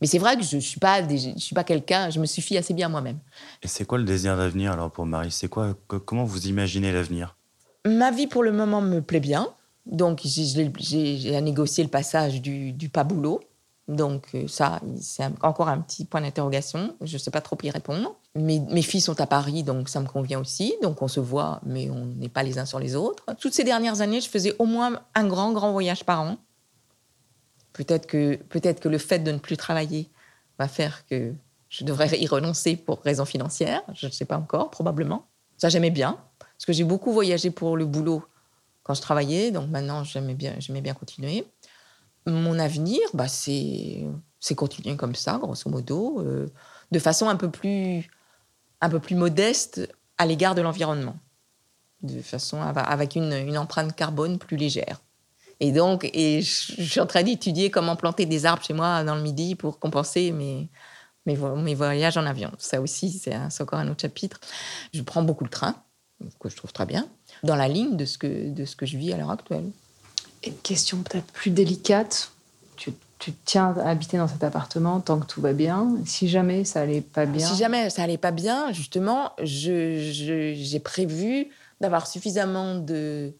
Mais 0.00 0.06
c'est 0.06 0.18
vrai 0.18 0.36
que 0.36 0.42
je 0.42 0.56
ne 0.56 0.60
suis 0.60 0.80
pas, 0.80 1.06
je 1.08 1.32
suis 1.38 1.54
pas 1.54 1.64
quelqu'un, 1.64 2.10
je 2.10 2.20
me 2.20 2.26
suffis 2.26 2.56
assez 2.56 2.74
bien 2.74 2.88
moi-même. 2.88 3.18
Et 3.62 3.68
c'est 3.68 3.84
quoi 3.84 3.98
le 3.98 4.04
désir 4.04 4.36
d'avenir 4.36 4.72
alors 4.72 4.90
pour 4.90 5.06
Marie? 5.06 5.30
C'est 5.30 5.48
quoi 5.48 5.74
Comment 5.86 6.24
vous 6.24 6.48
imaginez 6.48 6.92
l'avenir? 6.92 7.36
Ma 7.86 8.10
vie 8.10 8.26
pour 8.26 8.42
le 8.42 8.52
moment 8.52 8.80
me 8.80 9.00
plaît 9.00 9.20
bien. 9.20 9.48
Donc 9.86 10.20
j'ai 10.24 11.40
négocié 11.40 11.84
le 11.84 11.90
passage 11.90 12.42
du, 12.42 12.72
du 12.72 12.88
pas 12.88 13.04
boulot. 13.04 13.40
Donc 13.88 14.26
euh, 14.34 14.48
ça, 14.48 14.80
c'est 15.00 15.22
encore 15.42 15.68
un 15.68 15.78
petit 15.78 16.04
point 16.04 16.20
d'interrogation. 16.20 16.96
Je 17.02 17.14
ne 17.14 17.18
sais 17.18 17.30
pas 17.30 17.40
trop 17.40 17.56
y 17.62 17.70
répondre. 17.70 18.16
Mes, 18.34 18.58
mes 18.58 18.82
filles 18.82 19.00
sont 19.00 19.20
à 19.20 19.26
Paris, 19.26 19.62
donc 19.62 19.88
ça 19.88 20.00
me 20.00 20.08
convient 20.08 20.40
aussi. 20.40 20.74
Donc 20.82 21.02
on 21.02 21.08
se 21.08 21.20
voit, 21.20 21.60
mais 21.64 21.88
on 21.88 22.06
n'est 22.06 22.28
pas 22.28 22.42
les 22.42 22.58
uns 22.58 22.64
sur 22.64 22.80
les 22.80 22.96
autres. 22.96 23.24
Toutes 23.38 23.54
ces 23.54 23.62
dernières 23.62 24.00
années, 24.00 24.20
je 24.20 24.28
faisais 24.28 24.56
au 24.58 24.66
moins 24.66 25.00
un 25.14 25.26
grand, 25.28 25.52
grand 25.52 25.70
voyage 25.70 26.04
par 26.04 26.20
an. 26.20 26.36
Peut-être 27.76 28.06
que, 28.06 28.36
peut-être 28.36 28.80
que 28.80 28.88
le 28.88 28.96
fait 28.96 29.18
de 29.18 29.30
ne 29.30 29.36
plus 29.36 29.58
travailler 29.58 30.08
va 30.58 30.66
faire 30.66 31.06
que 31.06 31.34
je 31.68 31.84
devrais 31.84 32.08
y 32.18 32.26
renoncer 32.26 32.74
pour 32.74 33.02
raisons 33.02 33.26
financières. 33.26 33.82
Je 33.92 34.06
ne 34.06 34.12
sais 34.12 34.24
pas 34.24 34.38
encore, 34.38 34.70
probablement. 34.70 35.26
Ça, 35.58 35.68
j'aimais 35.68 35.90
bien. 35.90 36.18
Parce 36.38 36.64
que 36.64 36.72
j'ai 36.72 36.84
beaucoup 36.84 37.12
voyagé 37.12 37.50
pour 37.50 37.76
le 37.76 37.84
boulot 37.84 38.24
quand 38.82 38.94
je 38.94 39.02
travaillais. 39.02 39.50
Donc 39.50 39.68
maintenant, 39.68 40.04
j'aimais 40.04 40.32
bien, 40.32 40.54
j'aimais 40.58 40.80
bien 40.80 40.94
continuer. 40.94 41.46
Mon 42.24 42.58
avenir, 42.58 43.00
bah, 43.12 43.28
c'est, 43.28 44.06
c'est 44.40 44.54
continuer 44.54 44.96
comme 44.96 45.14
ça, 45.14 45.36
grosso 45.36 45.68
modo, 45.68 46.22
euh, 46.22 46.46
de 46.92 46.98
façon 46.98 47.28
un 47.28 47.36
peu 47.36 47.50
plus, 47.50 48.08
un 48.80 48.88
peu 48.88 49.00
plus 49.00 49.16
modeste 49.16 49.86
à 50.16 50.24
l'égard 50.24 50.54
de 50.54 50.62
l'environnement. 50.62 51.18
De 52.00 52.22
façon 52.22 52.62
avec 52.62 53.16
une 53.16 53.58
empreinte 53.58 53.94
carbone 53.94 54.38
plus 54.38 54.56
légère. 54.56 55.02
Et 55.60 55.72
donc, 55.72 56.08
et 56.12 56.42
je, 56.42 56.82
suis 56.82 57.00
en 57.00 57.06
train 57.06 57.22
d'étudier 57.22 57.70
comment 57.70 57.96
planter 57.96 58.26
des 58.26 58.44
arbres 58.44 58.62
chez 58.62 58.74
moi 58.74 59.04
dans 59.04 59.14
le 59.14 59.22
midi 59.22 59.54
pour 59.54 59.78
compenser 59.78 60.32
mes, 60.32 60.68
mes, 61.24 61.36
mes 61.36 61.74
voyages 61.74 62.16
en 62.16 62.26
avion. 62.26 62.50
Ça 62.58 62.80
aussi, 62.80 63.10
c'est 63.10 63.34
encore 63.60 63.78
un 63.78 63.88
autre 63.88 64.02
chapitre. 64.02 64.38
Je 64.92 65.02
prends 65.02 65.22
beaucoup 65.22 65.44
le 65.44 65.50
train, 65.50 65.74
que 66.40 66.48
je 66.48 66.56
trouve 66.56 66.72
très 66.72 66.86
bien, 66.86 67.08
dans 67.42 67.56
la 67.56 67.68
ligne 67.68 67.96
de 67.96 68.04
ce 68.04 68.18
que, 68.18 68.50
de 68.50 68.64
ce 68.64 68.76
que 68.76 68.86
je 68.86 68.96
vis 68.96 69.12
à 69.12 69.16
l'heure 69.16 69.30
actuelle. 69.30 69.70
Et 70.42 70.52
question 70.52 70.98
peut-être 70.98 71.26
plus 71.32 71.50
délicate, 71.50 72.30
tu, 72.76 72.92
tu 73.18 73.32
tiens 73.32 73.74
à 73.78 73.90
habiter 73.90 74.18
dans 74.18 74.28
cet 74.28 74.44
appartement 74.44 75.00
tant 75.00 75.18
que 75.18 75.26
tout 75.26 75.40
va 75.40 75.52
bien? 75.52 75.88
Si 76.04 76.28
jamais 76.28 76.64
ça 76.64 76.82
allait 76.82 77.00
pas 77.00 77.26
bien? 77.26 77.46
Si 77.46 77.56
jamais 77.56 77.90
ça 77.90 78.02
allait 78.02 78.18
pas 78.18 78.30
bien, 78.30 78.72
justement, 78.72 79.32
j'ai 79.42 80.12
je, 80.12 80.78
prévu 80.78 81.48
d'avoir 81.80 82.06
suffisamment 82.06 82.76
de 82.76 83.32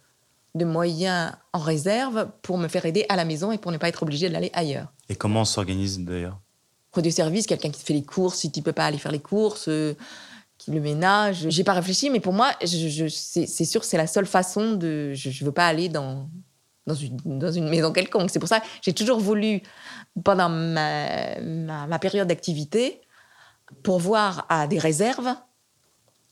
de 0.57 0.65
moyens 0.65 1.33
en 1.53 1.59
réserve 1.59 2.29
pour 2.43 2.59
me 2.59 2.69
faire 2.69 2.85
aider 2.87 3.07
à 3.09 3.17
la 3.17 3.25
maison 3.25 3.53
et 3.53 3.59
pour 3.59 3.73
ne 3.73 3.79
pas 3.79 3.89
être 3.89 4.03
obligée 4.03 4.29
d'aller 4.29 4.51
ailleurs. 4.53 4.93
Et 5.09 5.15
comment 5.15 5.43
on 5.43 5.45
s'organise 5.45 6.01
d'ailleurs? 6.01 6.41
Produit 6.91 7.13
service, 7.13 7.47
quelqu'un 7.47 7.71
qui 7.71 7.83
fait 7.83 7.93
les 7.93 8.05
courses, 8.05 8.39
si 8.39 8.51
tu 8.51 8.63
peux 8.63 8.73
pas 8.73 8.87
aller 8.87 8.99
faire 8.99 9.13
les 9.13 9.21
courses, 9.21 9.69
euh, 9.69 9.95
qui 10.59 10.71
le 10.71 10.81
ménage. 10.81 11.47
J'ai 11.49 11.65
pas 11.65 11.75
réfléchi, 11.75 12.11
mais 12.11 12.21
pour 12.21 12.33
moi, 12.33 12.53
je, 12.63 13.09
c'est 13.09 13.65
sûr 13.65 13.85
c'est 13.85 13.99
la 13.99 14.07
seule 14.07 14.27
façon 14.27 14.73
de. 14.73 15.13
Je, 15.15 15.29
ne 15.29 15.47
veux 15.47 15.53
pas 15.53 15.67
aller 15.67 15.89
dans, 15.89 16.29
dans, 16.87 16.95
une, 16.95 17.19
dans 17.25 17.53
une 17.53 17.69
maison 17.69 17.93
quelconque. 17.93 18.31
C'est 18.31 18.39
pour 18.39 18.49
ça 18.49 18.61
que 18.61 18.67
j'ai 18.81 18.95
toujours 18.95 19.21
voulu, 19.21 19.63
pendant 20.25 20.49
ma, 20.49 21.39
ma, 21.41 21.99
période 21.99 22.29
d'activité, 22.29 23.03
pourvoir 23.83 24.47
à 24.49 24.67
des 24.67 24.79
réserves 24.79 25.35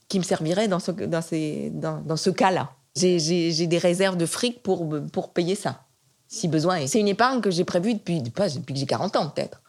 qui 0.07 0.17
me 0.17 0.23
serviraient 0.23 0.67
dans 0.67 0.79
ce, 0.79 0.91
dans 0.91 1.21
ces, 1.21 1.69
dans, 1.71 2.01
dans 2.01 2.17
ce 2.17 2.31
cas-là. 2.31 2.74
J'ai 2.95 3.67
des 3.67 3.77
réserves 3.77 4.17
de 4.17 4.25
fric 4.25 4.63
pour, 4.63 4.87
pour 5.11 5.33
payer 5.33 5.55
ça, 5.55 5.83
si 6.27 6.47
besoin. 6.47 6.87
C'est 6.87 6.99
une 6.99 7.07
épargne 7.07 7.41
que 7.41 7.51
j'ai 7.51 7.65
prévue 7.65 7.93
depuis, 7.95 8.21
depuis 8.21 8.73
que 8.73 8.79
j'ai 8.79 8.85
40 8.85 9.15
ans, 9.17 9.29
peut-être. 9.29 9.61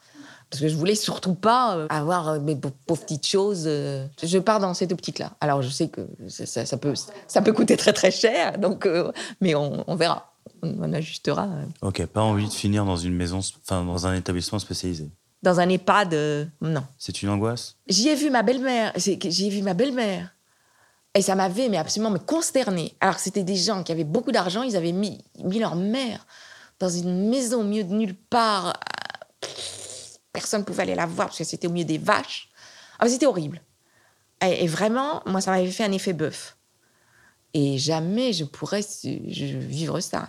Parce 0.50 0.60
que 0.60 0.68
je 0.68 0.76
voulais 0.76 0.94
surtout 0.94 1.34
pas 1.34 1.76
euh, 1.76 1.86
avoir 1.90 2.28
euh, 2.28 2.40
mes 2.40 2.54
pauvres 2.54 3.02
petites 3.02 3.26
choses. 3.26 3.64
Euh. 3.66 4.06
Je 4.22 4.38
pars 4.38 4.60
dans 4.60 4.74
cette 4.74 4.92
optique-là. 4.92 5.32
Alors, 5.40 5.60
je 5.60 5.68
sais 5.68 5.88
que 5.88 6.06
ça, 6.28 6.64
ça, 6.64 6.76
peut, 6.76 6.94
ça 7.26 7.42
peut 7.42 7.52
coûter 7.52 7.76
très, 7.76 7.92
très 7.92 8.12
cher, 8.12 8.58
donc, 8.58 8.88
mais 9.40 9.54
on, 9.54 9.84
on 9.86 9.96
verra. 9.96 10.32
On, 10.62 10.92
ajustera. 10.92 11.48
Ok, 11.82 12.04
pas 12.06 12.22
envie 12.22 12.46
de 12.46 12.52
finir 12.52 12.84
dans 12.84 12.96
une 12.96 13.14
maison, 13.14 13.40
enfin, 13.62 13.84
dans 13.84 14.06
un 14.06 14.14
établissement 14.14 14.58
spécialisé 14.58 15.10
dans 15.42 15.60
un 15.60 15.68
EHPAD, 15.68 16.50
non. 16.60 16.82
C'est 16.98 17.22
une 17.22 17.28
angoisse? 17.28 17.76
J'y 17.86 18.08
ai 18.08 18.16
vu 18.16 18.30
ma 18.30 18.42
belle-mère. 18.42 18.92
J'ai 18.96 19.48
vu 19.48 19.62
ma 19.62 19.74
belle-mère 19.74 20.34
et 21.16 21.22
ça 21.22 21.34
m'avait 21.34 21.70
mais 21.70 21.78
absolument 21.78 22.10
me 22.10 22.18
consternée. 22.18 22.94
Alors 23.00 23.16
que 23.16 23.22
c'était 23.22 23.42
des 23.42 23.56
gens 23.56 23.82
qui 23.82 23.90
avaient 23.90 24.04
beaucoup 24.04 24.32
d'argent, 24.32 24.62
ils 24.62 24.76
avaient 24.76 24.92
mis, 24.92 25.24
mis 25.42 25.58
leur 25.58 25.74
mère 25.74 26.26
dans 26.78 26.90
une 26.90 27.30
maison 27.30 27.60
au 27.62 27.64
milieu 27.64 27.84
de 27.84 27.94
nulle 27.94 28.14
part. 28.14 28.74
Personne 30.32 30.60
ne 30.60 30.66
pouvait 30.66 30.82
aller 30.82 30.94
la 30.94 31.06
voir 31.06 31.28
parce 31.28 31.38
que 31.38 31.44
c'était 31.44 31.68
au 31.68 31.70
milieu 31.70 31.86
des 31.86 31.96
vaches. 31.96 32.50
Ah, 32.98 33.08
c'était 33.08 33.24
horrible. 33.24 33.62
Et, 34.42 34.66
vraiment, 34.66 35.22
moi, 35.24 35.40
ça 35.40 35.52
m'avait 35.52 35.70
fait 35.70 35.84
un 35.84 35.92
effet 35.92 36.12
bœuf. 36.12 36.58
Et 37.54 37.78
jamais 37.78 38.34
je 38.34 38.44
pourrais 38.44 38.82
vivre 39.02 40.00
ça. 40.00 40.28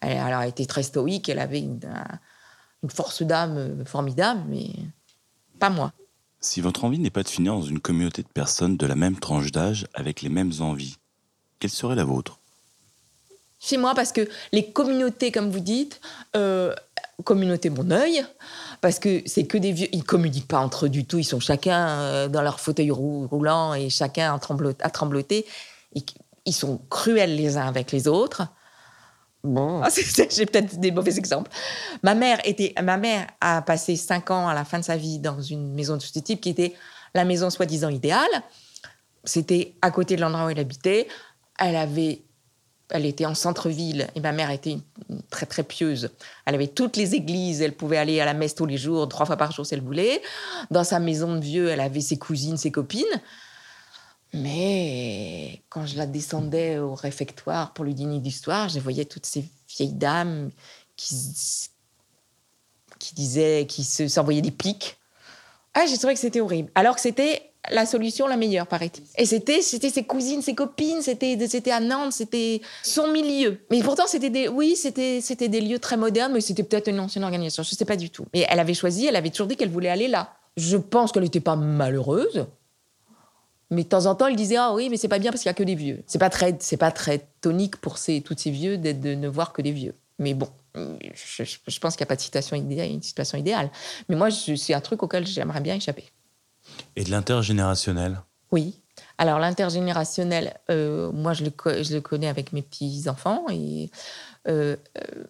Elle, 0.00 0.18
alors, 0.18 0.42
elle 0.42 0.50
était 0.50 0.66
très 0.66 0.82
stoïque, 0.82 1.30
elle 1.30 1.38
avait 1.38 1.60
une, 1.60 1.80
une 2.82 2.90
force 2.90 3.22
d'âme 3.22 3.82
formidable, 3.86 4.42
mais 4.46 4.68
pas 5.58 5.70
moi. 5.70 5.90
Si 6.40 6.60
votre 6.60 6.84
envie 6.84 6.98
n'est 6.98 7.10
pas 7.10 7.22
de 7.22 7.28
finir 7.28 7.54
dans 7.54 7.62
une 7.62 7.80
communauté 7.80 8.22
de 8.22 8.28
personnes 8.28 8.76
de 8.76 8.86
la 8.86 8.94
même 8.94 9.18
tranche 9.18 9.50
d'âge 9.50 9.86
avec 9.94 10.22
les 10.22 10.28
mêmes 10.28 10.52
envies, 10.60 10.96
quelle 11.58 11.70
serait 11.70 11.96
la 11.96 12.04
vôtre? 12.04 12.38
Chez 13.60 13.76
moi, 13.76 13.94
parce 13.94 14.12
que 14.12 14.28
les 14.52 14.70
communautés, 14.70 15.32
comme 15.32 15.50
vous 15.50 15.58
dites, 15.58 16.00
euh, 16.36 16.72
communauté 17.24 17.70
mon 17.70 17.90
œil, 17.90 18.24
parce 18.80 19.00
que 19.00 19.22
c'est 19.26 19.46
que 19.46 19.58
des 19.58 19.72
vieux, 19.72 19.88
ils 19.92 20.04
communiquent 20.04 20.46
pas 20.46 20.60
entre 20.60 20.86
eux 20.86 20.88
du 20.88 21.04
tout, 21.04 21.18
ils 21.18 21.24
sont 21.24 21.40
chacun 21.40 21.88
euh, 21.88 22.28
dans 22.28 22.42
leur 22.42 22.60
fauteuil 22.60 22.92
roulant 22.92 23.74
et 23.74 23.90
chacun 23.90 24.32
à 24.32 24.90
trembloter. 24.90 25.44
ils 26.46 26.54
sont 26.54 26.80
cruels 26.88 27.34
les 27.34 27.56
uns 27.56 27.66
avec 27.66 27.90
les 27.90 28.06
autres. 28.06 28.42
Bon, 29.44 29.80
ah, 29.82 29.88
j'ai 30.30 30.46
peut-être 30.46 30.78
des 30.78 30.90
mauvais 30.90 31.16
exemples. 31.16 31.50
Ma 32.02 32.14
mère, 32.14 32.40
était, 32.44 32.74
ma 32.82 32.96
mère 32.96 33.26
a 33.40 33.62
passé 33.62 33.96
cinq 33.96 34.30
ans 34.30 34.48
à 34.48 34.54
la 34.54 34.64
fin 34.64 34.78
de 34.78 34.84
sa 34.84 34.96
vie 34.96 35.18
dans 35.18 35.40
une 35.40 35.72
maison 35.74 35.96
de 35.96 36.02
ce 36.02 36.18
type 36.18 36.40
qui 36.40 36.50
était 36.50 36.74
la 37.14 37.24
maison 37.24 37.48
soi-disant 37.50 37.88
idéale. 37.88 38.28
C'était 39.24 39.74
à 39.82 39.90
côté 39.90 40.16
de 40.16 40.20
l'endroit 40.20 40.46
où 40.46 40.50
elle 40.50 40.58
habitait. 40.58 41.08
Elle 41.58 41.76
avait 41.76 42.22
elle 42.90 43.04
était 43.04 43.26
en 43.26 43.34
centre-ville 43.34 44.08
et 44.14 44.20
ma 44.20 44.32
mère 44.32 44.50
était 44.50 44.78
très 45.30 45.46
très 45.46 45.62
pieuse. 45.62 46.10
Elle 46.46 46.54
avait 46.54 46.68
toutes 46.68 46.96
les 46.96 47.14
églises, 47.14 47.60
elle 47.60 47.74
pouvait 47.74 47.98
aller 47.98 48.20
à 48.20 48.24
la 48.24 48.34
messe 48.34 48.54
tous 48.54 48.66
les 48.66 48.78
jours, 48.78 49.08
trois 49.08 49.26
fois 49.26 49.36
par 49.36 49.52
jour 49.52 49.66
si 49.66 49.74
elle 49.74 49.82
voulait. 49.82 50.22
Dans 50.70 50.84
sa 50.84 50.98
maison 50.98 51.34
de 51.36 51.40
vieux, 51.40 51.68
elle 51.68 51.80
avait 51.80 52.00
ses 52.00 52.18
cousines, 52.18 52.56
ses 52.56 52.70
copines. 52.70 53.04
Mais 54.34 55.62
quand 55.70 55.86
je 55.86 55.96
la 55.96 56.06
descendais 56.06 56.78
au 56.78 56.94
réfectoire 56.94 57.72
pour 57.72 57.84
le 57.84 57.94
dîner 57.94 58.20
d'histoire, 58.20 58.68
je 58.68 58.78
voyais 58.78 59.04
toutes 59.04 59.26
ces 59.26 59.44
vieilles 59.68 59.94
dames 59.94 60.50
qui, 60.96 61.14
qui 62.98 63.14
disaient, 63.14 63.66
qui 63.66 63.84
s'envoyaient 63.84 64.42
des 64.42 64.50
pics. 64.50 64.98
Ah, 65.74 65.84
j'ai 65.88 65.96
trouvé 65.96 66.14
que 66.14 66.20
c'était 66.20 66.40
horrible. 66.40 66.70
Alors 66.74 66.96
que 66.96 67.00
c'était 67.00 67.48
la 67.70 67.86
solution 67.86 68.26
la 68.26 68.36
meilleure, 68.36 68.66
paraît-il. 68.66 69.04
Et 69.16 69.26
c'était, 69.26 69.62
c'était 69.62 69.90
ses 69.90 70.04
cousines, 70.04 70.42
ses 70.42 70.54
copines, 70.54 71.02
c'était, 71.02 71.70
à 71.70 71.80
Nantes, 71.80 72.12
c'était 72.12 72.60
son 72.82 73.08
milieu. 73.08 73.60
Mais 73.70 73.82
pourtant, 73.82 74.06
c'était 74.06 74.30
des, 74.30 74.48
oui, 74.48 74.76
c'était, 74.76 75.20
c'était 75.20 75.48
des 75.48 75.60
lieux 75.60 75.78
très 75.78 75.96
modernes, 75.96 76.32
mais 76.32 76.40
c'était 76.40 76.62
peut-être 76.62 76.88
une 76.88 77.00
ancienne 77.00 77.24
organisation, 77.24 77.62
je 77.62 77.70
ne 77.72 77.76
sais 77.76 77.84
pas 77.84 77.96
du 77.96 78.10
tout. 78.10 78.26
Mais 78.34 78.46
elle 78.48 78.60
avait 78.60 78.74
choisi, 78.74 79.06
elle 79.06 79.16
avait 79.16 79.30
toujours 79.30 79.46
dit 79.46 79.56
qu'elle 79.56 79.70
voulait 79.70 79.90
aller 79.90 80.08
là. 80.08 80.34
Je 80.56 80.76
pense 80.76 81.12
qu'elle 81.12 81.22
n'était 81.22 81.40
pas 81.40 81.56
malheureuse. 81.56 82.46
Mais 83.70 83.84
de 83.84 83.88
temps 83.88 84.06
en 84.06 84.14
temps, 84.14 84.26
elle 84.26 84.36
disait 84.36 84.56
ah 84.56 84.72
oui, 84.74 84.88
mais 84.90 84.96
c'est 84.96 85.08
pas 85.08 85.18
bien 85.18 85.30
parce 85.30 85.42
qu'il 85.42 85.48
y 85.48 85.50
a 85.50 85.54
que 85.54 85.62
des 85.62 85.74
vieux. 85.74 86.02
C'est 86.06 86.18
pas 86.18 86.30
très, 86.30 86.56
c'est 86.60 86.76
pas 86.76 86.90
très 86.90 87.28
tonique 87.40 87.76
pour 87.76 87.98
ces 87.98 88.22
tous 88.22 88.36
ces 88.38 88.50
vieux 88.50 88.78
d'être 88.78 89.00
de 89.00 89.14
ne 89.14 89.28
voir 89.28 89.52
que 89.52 89.62
des 89.62 89.72
vieux. 89.72 89.94
Mais 90.18 90.34
bon, 90.34 90.48
je, 90.74 91.44
je 91.44 91.78
pense 91.78 91.94
qu'il 91.94 92.02
n'y 92.04 92.08
a 92.08 92.10
pas 92.10 92.16
de 92.16 92.20
situation 92.20 92.56
idéale, 92.56 92.90
une 92.90 93.02
situation 93.02 93.38
idéale. 93.38 93.70
Mais 94.08 94.16
moi, 94.16 94.30
c'est 94.30 94.74
un 94.74 94.80
truc 94.80 95.02
auquel 95.02 95.26
j'aimerais 95.26 95.60
bien 95.60 95.76
échapper. 95.76 96.04
Et 96.96 97.04
de 97.04 97.10
l'intergénérationnel? 97.10 98.20
Oui. 98.50 98.80
Alors 99.18 99.38
l'intergénérationnel, 99.38 100.54
euh, 100.70 101.10
moi 101.12 101.32
je 101.32 101.44
le, 101.44 101.82
je 101.82 101.94
le, 101.94 102.00
connais 102.00 102.28
avec 102.28 102.52
mes 102.52 102.62
petits-enfants 102.62 103.46
et 103.50 103.90
euh, 104.48 104.76
euh, 104.96 105.24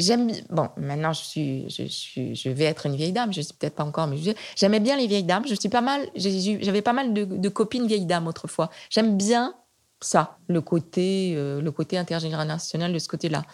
j'aime... 0.00 0.32
Bon, 0.48 0.68
maintenant 0.76 1.12
je, 1.12 1.22
suis, 1.22 1.70
je, 1.70 1.84
suis, 1.84 2.34
je 2.34 2.50
vais 2.50 2.64
être 2.64 2.86
une 2.86 2.96
vieille 2.96 3.12
dame, 3.12 3.32
je 3.32 3.40
ne 3.40 3.44
sais 3.44 3.54
peut-être 3.58 3.76
pas 3.76 3.84
encore, 3.84 4.06
mais 4.06 4.16
j'aimais 4.56 4.80
bien 4.80 4.96
les 4.96 5.06
vieilles 5.06 5.24
dames. 5.24 5.44
Je 5.46 5.54
suis 5.54 5.68
pas 5.68 5.80
mal, 5.80 6.08
j'avais 6.16 6.82
pas 6.82 6.92
mal 6.92 7.12
de, 7.12 7.48
copines 7.48 7.86
vieilles 7.86 8.06
dames 8.06 8.26
autrefois. 8.26 8.70
J'aime 8.90 9.16
bien 9.16 9.54
ça, 10.00 10.38
le 10.48 10.60
côté, 10.60 11.34
le 11.36 11.70
côté 11.70 11.98
intergénérationnel 11.98 12.92
de 12.92 12.98
ce 12.98 13.08
côté-là. 13.08 13.44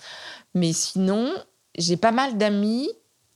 Mais 0.55 0.73
sinon, 0.73 1.33
j'ai 1.77 1.97
pas 1.97 2.13
mal 2.13 2.39
d'amis 2.39 2.89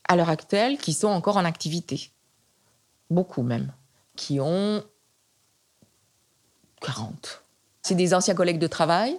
à 0.09 0.17
l'heure 0.17 0.31
actuelle 0.31 0.79
qui 0.79 0.93
sont 0.93 1.09
encore 1.09 1.37
en 1.37 1.45
activité 1.45 2.13
beaucoup 3.11 3.43
même, 3.43 3.73
qui 4.17 4.41
ont 4.41 4.83
40. 6.81 7.43
C'est 7.83 7.95
des 7.95 8.15
anciens 8.15 8.35
collègues 8.35 8.59
de 8.59 8.67
travail 8.67 9.19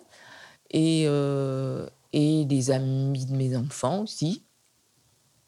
et, 0.71 1.03
euh, 1.07 1.87
et 2.13 2.45
des 2.45 2.71
amis 2.71 3.25
de 3.25 3.35
mes 3.35 3.55
enfants 3.55 4.01
aussi. 4.01 4.43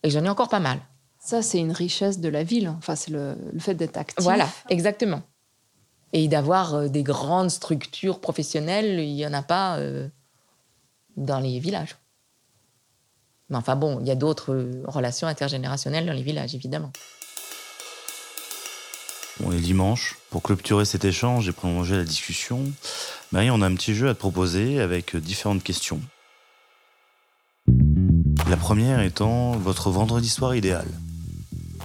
Et 0.04 0.10
j'en 0.10 0.24
ai 0.24 0.30
encore 0.30 0.50
pas 0.50 0.60
mal. 0.60 0.80
Ça, 1.20 1.42
c'est 1.42 1.60
une 1.60 1.72
richesse 1.72 2.20
de 2.20 2.30
la 2.30 2.44
ville. 2.44 2.68
Enfin, 2.70 2.96
c'est 2.96 3.12
le, 3.12 3.38
fait 3.60 3.76
d'être 3.76 3.98
actif. 3.98 4.22
Voilà, 4.22 4.50
exactement. 4.70 5.22
Et 6.12 6.28
d'avoir 6.28 6.76
euh, 6.76 6.88
des 6.90 7.04
grandes 7.04 7.50
structures 7.50 8.20
professionnelles, 8.20 9.00
il 9.00 9.14
n'y 9.14 9.26
en 9.26 9.34
a 9.34 9.42
pas 9.42 9.78
euh, 9.78 10.10
dans 11.16 11.40
les 11.40 11.60
villages. 11.60 11.96
Mais 13.50 13.58
enfin 13.58 13.76
bon, 13.76 14.00
il 14.02 14.08
y 14.08 14.12
a 14.12 14.16
d'autres 14.16 14.70
relations 14.86 15.28
intergénérationnelles 15.28 16.06
dans 16.06 16.14
les 16.14 16.24
villages, 16.24 16.56
évidemment. 16.56 16.92
On 19.44 19.52
est 19.52 19.60
dimanche. 19.60 20.18
Pour 20.30 20.44
clôturer 20.44 20.86
cet 20.86 21.06
échange 21.06 21.48
et 21.48 21.52
prolonger 21.52 21.96
la 21.96 22.04
discussion, 22.04 22.64
Marie, 23.32 23.50
on 23.50 23.62
a 23.62 23.68
un 23.68 23.76
petit 23.76 23.96
jeu 23.96 24.10
à 24.10 24.14
te 24.14 24.20
proposer 24.20 24.80
avec 24.80 25.16
différentes 25.16 25.64
questions. 25.64 26.02
La 28.54 28.58
première 28.58 29.00
étant 29.00 29.54
votre 29.54 29.90
vendredi 29.90 30.30
soir 30.30 30.54
idéal. 30.54 30.86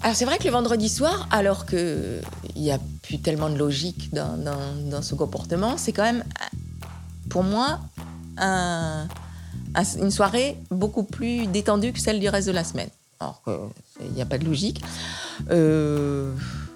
Alors 0.02 0.14
c'est 0.14 0.26
vrai 0.26 0.36
que 0.36 0.44
le 0.44 0.50
vendredi 0.50 0.90
soir, 0.90 1.26
alors 1.30 1.64
qu'il 1.64 2.20
n'y 2.56 2.70
a 2.70 2.78
plus 3.02 3.18
tellement 3.20 3.48
de 3.48 3.56
logique 3.56 4.12
dans, 4.12 5.00
ce 5.00 5.14
comportement, 5.14 5.78
c'est 5.78 5.92
quand 5.94 6.02
même, 6.02 6.24
pour 7.30 7.42
moi, 7.42 7.80
une 8.38 10.10
soirée 10.10 10.58
beaucoup 10.70 11.04
plus 11.04 11.46
détendue 11.46 11.94
que 11.94 12.00
celle 12.00 12.20
du 12.20 12.28
reste 12.28 12.48
de 12.48 12.52
la 12.52 12.64
semaine. 12.64 12.90
Alors 13.18 13.40
qu'il 13.44 14.12
n'y 14.12 14.20
a 14.20 14.26
pas 14.26 14.36
de 14.36 14.44
logique. 14.44 14.82
Euh, 15.50 16.34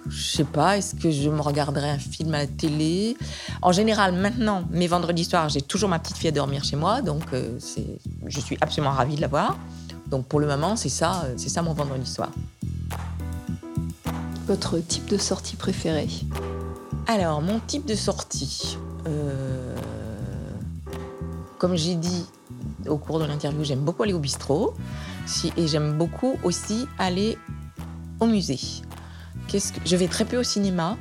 je 0.09 0.23
sais 0.23 0.45
pas, 0.45 0.79
est-ce 0.79 0.95
que 0.95 1.11
je 1.11 1.29
me 1.29 1.43
regarderai 1.43 1.91
un 1.91 1.99
film 1.99 2.33
à 2.33 2.39
la 2.39 2.47
télé? 2.47 3.15
En 3.61 3.73
général, 3.73 4.15
maintenant, 4.15 4.65
mes 4.71 4.87
vendredis 4.87 5.27
soirs, 5.27 5.51
j'ai 5.51 5.61
toujours 5.61 5.91
ma 5.91 5.99
petite 5.99 6.17
fille 6.17 6.29
à 6.29 6.33
dormir 6.33 6.65
chez 6.65 6.77
moi, 6.77 7.03
donc 7.03 7.25
euh, 7.35 7.59
je 8.27 8.41
suis 8.41 8.57
absolument 8.63 8.93
ravie 8.93 9.17
de 9.17 9.21
la 9.21 9.29
voir. 9.29 9.59
Donc 10.13 10.27
pour 10.27 10.41
le 10.41 10.47
moment, 10.47 10.77
c'est 10.77 10.91
ça, 10.91 11.25
euh, 11.25 11.35
c'est 11.39 11.49
ça 11.49 11.63
mon 11.63 11.73
vendredi 11.73 12.09
soir. 12.09 12.31
Votre 14.47 14.79
type 14.79 15.07
de 15.07 15.17
sortie 15.17 15.57
préférée 15.57 16.11
Alors, 17.07 17.41
mon 17.41 17.59
type 17.61 17.87
de 17.87 17.95
sortie, 17.95 18.77
euh, 19.07 19.75
comme 21.59 21.77
j'ai 21.77 21.95
dit 21.95 22.27
au 22.87 22.99
cours 22.99 23.21
de 23.21 23.25
l'interview, 23.25 23.65
j'aime 23.65 23.81
beaucoup 23.81 24.03
aller 24.03 24.13
au 24.13 24.19
bistrot 24.19 24.75
et 25.57 25.67
j'aime 25.67 25.97
beaucoup 25.97 26.37
aussi 26.45 26.87
aller 26.99 27.39
au 28.21 28.27
musée 28.27 28.61
que... 29.49 29.57
Je 29.87 29.97
vais 29.97 30.09
très 30.09 30.27
peu 30.27 30.37
au 30.37 30.43
cinéma, 30.43 30.99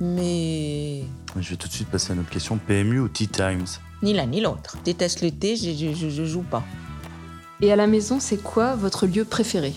mais. 0.00 1.04
Je 1.38 1.50
vais 1.50 1.56
tout 1.56 1.68
de 1.68 1.72
suite 1.72 1.88
passer 1.88 2.10
à 2.10 2.14
une 2.14 2.22
autre 2.22 2.30
question. 2.30 2.58
PMU 2.58 2.98
ou 2.98 3.08
Tea 3.08 3.28
Times? 3.28 3.66
Ni 4.02 4.14
l'un 4.14 4.26
ni 4.26 4.40
l'autre. 4.40 4.78
Déteste 4.84 5.22
le 5.22 5.30
thé, 5.30 5.56
je, 5.56 5.94
je, 6.10 6.24
joue 6.24 6.42
pas. 6.42 6.64
Et 7.60 7.72
à 7.72 7.76
la 7.76 7.86
maison, 7.86 8.20
c'est 8.20 8.36
quoi 8.36 8.74
votre 8.74 9.06
lieu 9.06 9.24
préféré 9.24 9.72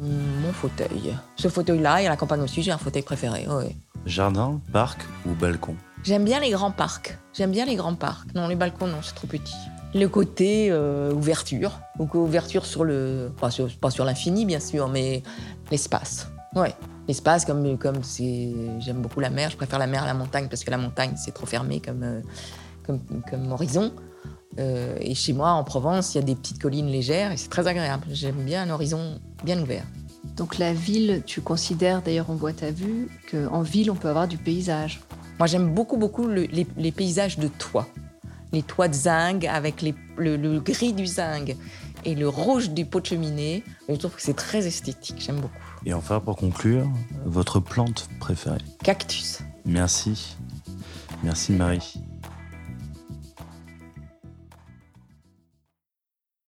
Mon 0.00 0.52
fauteuil. 0.52 1.14
Ce 1.36 1.48
fauteuil-là, 1.48 2.02
et 2.02 2.06
à 2.06 2.10
la 2.10 2.16
campagne 2.16 2.42
aussi, 2.42 2.62
j'ai 2.62 2.70
un 2.70 2.78
fauteuil 2.78 3.02
préféré. 3.02 3.46
Jardin, 4.04 4.60
parc 4.72 5.00
ou 5.26 5.34
balcon 5.34 5.74
J'aime 6.04 6.24
bien 6.24 6.38
les 6.38 6.50
grands 6.50 6.70
parcs. 6.70 7.18
J'aime 7.32 7.50
bien 7.50 7.64
les 7.64 7.74
grands 7.74 7.96
parcs. 7.96 8.32
Non, 8.34 8.46
les 8.46 8.54
balcons, 8.54 8.86
non, 8.86 8.98
c'est 9.02 9.14
trop 9.14 9.26
petit. 9.26 9.56
Le 9.94 10.06
côté 10.06 10.68
euh, 10.70 11.12
ouverture, 11.12 11.80
ou 11.98 12.08
ouverture 12.14 12.66
sur 12.66 12.84
le. 12.84 13.32
Pas 13.40 13.50
sur, 13.50 13.68
pas 13.78 13.90
sur 13.90 14.04
l'infini, 14.04 14.44
bien 14.44 14.60
sûr, 14.60 14.88
mais 14.88 15.22
l'espace. 15.70 16.28
Ouais. 16.54 16.74
L'espace, 17.08 17.44
comme, 17.44 17.78
comme 17.78 18.00
j'aime 18.80 19.00
beaucoup 19.00 19.20
la 19.20 19.30
mer, 19.30 19.50
je 19.50 19.56
préfère 19.56 19.78
la 19.78 19.86
mer 19.86 20.02
à 20.02 20.06
la 20.06 20.14
montagne 20.14 20.48
parce 20.48 20.64
que 20.64 20.70
la 20.70 20.78
montagne, 20.78 21.14
c'est 21.16 21.32
trop 21.32 21.46
fermé 21.46 21.80
comme, 21.80 22.02
euh, 22.02 22.20
comme, 22.84 23.00
comme, 23.28 23.52
horizon. 23.52 23.92
Euh, 24.58 24.96
et 25.00 25.14
chez 25.14 25.32
moi, 25.32 25.50
en 25.50 25.64
Provence, 25.64 26.14
il 26.14 26.18
y 26.18 26.20
a 26.20 26.24
des 26.24 26.34
petites 26.34 26.60
collines 26.60 26.88
légères 26.88 27.32
et 27.32 27.36
c'est 27.36 27.48
très 27.48 27.66
agréable. 27.66 28.06
J'aime 28.10 28.44
bien 28.44 28.62
un 28.62 28.70
horizon 28.70 29.20
bien 29.44 29.60
ouvert. 29.60 29.84
Donc 30.36 30.58
la 30.58 30.72
ville, 30.72 31.22
tu 31.24 31.40
considères, 31.40 32.02
d'ailleurs 32.02 32.26
on 32.28 32.34
voit 32.34 32.52
ta 32.52 32.70
vue, 32.70 33.08
qu'en 33.30 33.62
ville, 33.62 33.90
on 33.90 33.94
peut 33.94 34.08
avoir 34.08 34.28
du 34.28 34.36
paysage 34.36 35.00
Moi, 35.38 35.46
j'aime 35.46 35.72
beaucoup, 35.72 35.96
beaucoup 35.96 36.28
les, 36.28 36.66
les, 36.76 36.92
paysages 36.92 37.38
de 37.38 37.48
toits. 37.48 37.88
Les 38.52 38.62
toits 38.62 38.88
de 38.88 38.94
zinc 38.94 39.44
avec 39.44 39.82
les, 39.82 39.94
le, 40.16 40.36
le, 40.36 40.60
gris 40.60 40.92
du 40.92 41.06
zinc 41.06 41.56
et 42.04 42.14
le 42.14 42.28
rouge 42.28 42.70
du 42.70 42.84
pot 42.84 43.00
de 43.00 43.06
cheminée. 43.06 43.64
Je 43.88 43.94
trouve 43.94 44.14
que 44.14 44.22
c'est 44.22 44.36
très 44.36 44.66
esthétique, 44.66 45.16
j'aime 45.18 45.40
beaucoup. 45.40 45.54
Et 45.84 45.94
enfin, 45.94 46.20
pour 46.20 46.36
conclure, 46.36 46.86
votre 47.24 47.60
plante 47.60 48.08
préférée 48.20 48.58
Cactus. 48.82 49.40
Merci. 49.64 50.36
Merci 51.22 51.52
Marie. 51.52 51.94